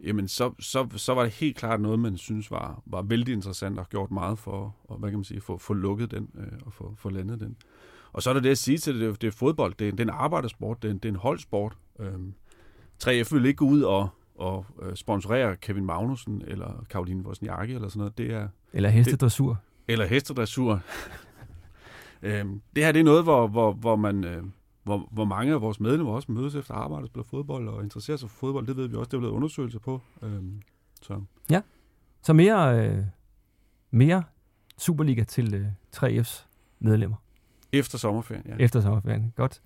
jamen 0.00 0.28
så, 0.28 0.52
så, 0.58 0.88
så 0.96 1.14
var 1.14 1.22
det 1.22 1.32
helt 1.32 1.56
klart 1.56 1.80
noget, 1.80 1.98
man 1.98 2.16
synes 2.16 2.50
var, 2.50 2.82
var 2.86 3.02
vældig 3.02 3.34
interessant 3.34 3.78
og 3.78 3.88
gjort 3.88 4.10
meget 4.10 4.38
for 4.38 4.76
at 4.90 4.98
hvad 4.98 5.10
kan 5.10 5.18
man 5.18 5.24
sige, 5.24 5.40
få, 5.40 5.58
få 5.58 5.74
lukket 5.74 6.10
den 6.10 6.30
øh, 6.34 6.58
og 6.66 6.72
få, 6.72 6.94
få 6.96 7.10
landet 7.10 7.40
den. 7.40 7.56
Og 8.14 8.22
så 8.22 8.30
er 8.30 8.34
der 8.34 8.40
det 8.40 8.50
at 8.50 8.58
sige 8.58 8.78
til 8.78 9.00
det, 9.00 9.22
det 9.22 9.26
er, 9.26 9.32
fodbold, 9.32 9.74
det 9.78 9.88
er, 9.88 9.90
det 9.90 10.00
er 10.00 10.04
en 10.04 10.10
arbejdersport, 10.10 10.82
det 10.82 10.90
er 10.90 10.94
det 10.94 11.04
er 11.04 11.08
en 11.08 11.16
holdsport. 11.16 11.76
Øhm, 12.00 12.34
3F 13.04 13.34
vil 13.34 13.46
ikke 13.46 13.56
gå 13.56 13.64
ud 13.64 13.82
og, 13.82 14.08
og 14.34 14.66
øh, 14.82 14.96
sponsorere 14.96 15.56
Kevin 15.56 15.84
Magnussen 15.84 16.42
eller 16.46 16.84
Karoline 16.90 17.26
Wozniacki 17.26 17.74
eller 17.74 17.88
sådan 17.88 17.98
noget. 17.98 18.18
Det 18.18 18.32
er, 18.32 18.48
eller 18.72 18.88
hestedressur. 18.88 19.48
Det, 19.48 19.58
eller 19.92 20.06
hestedressur. 20.06 20.80
øhm, 22.22 22.62
det 22.76 22.84
her 22.84 22.92
det 22.92 23.00
er 23.00 23.04
noget, 23.04 23.22
hvor, 23.22 23.46
hvor, 23.46 23.72
hvor 23.72 23.96
man... 23.96 24.24
Øh, 24.24 24.44
hvor, 24.82 25.08
hvor 25.10 25.24
mange 25.24 25.52
af 25.52 25.60
vores 25.60 25.80
medlemmer 25.80 26.12
også 26.12 26.32
mødes 26.32 26.54
efter 26.54 26.74
arbejde 26.74 27.02
og 27.02 27.06
spiller 27.06 27.24
fodbold 27.24 27.68
og 27.68 27.82
interesserer 27.82 28.16
sig 28.16 28.30
for 28.30 28.36
fodbold. 28.36 28.66
Det 28.66 28.76
ved 28.76 28.88
vi 28.88 28.96
også, 28.96 29.08
det 29.08 29.14
er 29.14 29.18
blevet 29.18 29.34
undersøgelser 29.34 29.78
på. 29.78 30.00
Øhm, 30.22 30.62
så. 31.02 31.20
Ja, 31.50 31.60
så 32.22 32.32
mere, 32.32 32.88
øh, 32.88 33.04
mere 33.90 34.22
Superliga 34.78 35.24
til 35.24 35.54
øh, 35.54 35.66
3F's 35.96 36.46
medlemmer. 36.78 37.16
Efter 37.78 37.98
sommerferien, 37.98 38.44
ja. 38.48 38.54
Efter 38.58 38.80
sommerferien, 38.80 39.32
godt. 39.36 39.62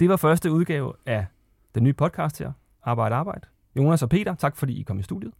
Det 0.00 0.08
var 0.08 0.16
første 0.16 0.52
udgave 0.52 0.92
af 1.06 1.26
den 1.74 1.82
nye 1.82 1.92
podcast 1.92 2.38
her, 2.38 2.52
Arbejde 2.82 3.14
Arbejde. 3.14 3.46
Jonas 3.76 4.02
og 4.02 4.08
Peter, 4.08 4.34
tak 4.34 4.56
fordi 4.56 4.80
I 4.80 4.82
kom 4.82 4.98
i 4.98 5.02
studiet. 5.02 5.32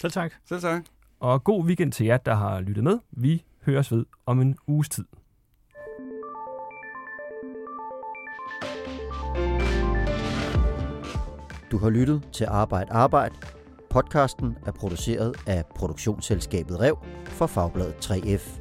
Selv 0.00 0.12
tak. 0.12 0.32
Selv 0.44 0.60
tak. 0.60 0.84
Og 1.20 1.44
god 1.44 1.64
weekend 1.64 1.92
til 1.92 2.06
jer, 2.06 2.16
der 2.16 2.34
har 2.34 2.60
lyttet 2.60 2.84
med. 2.84 2.98
Vi 3.10 3.44
høres 3.66 3.92
ved 3.92 4.06
om 4.26 4.40
en 4.40 4.56
uges 4.66 4.88
tid. 4.88 5.04
Du 11.70 11.78
har 11.78 11.90
lyttet 11.90 12.28
til 12.32 12.44
Arbejde 12.44 12.92
Arbejde. 12.92 13.34
Podcasten 13.90 14.56
er 14.66 14.72
produceret 14.72 15.36
af 15.46 15.64
produktionsselskabet 15.74 16.80
Rev 16.80 16.98
for 17.24 17.46
Fagbladet 17.46 18.10
3F. 18.10 18.59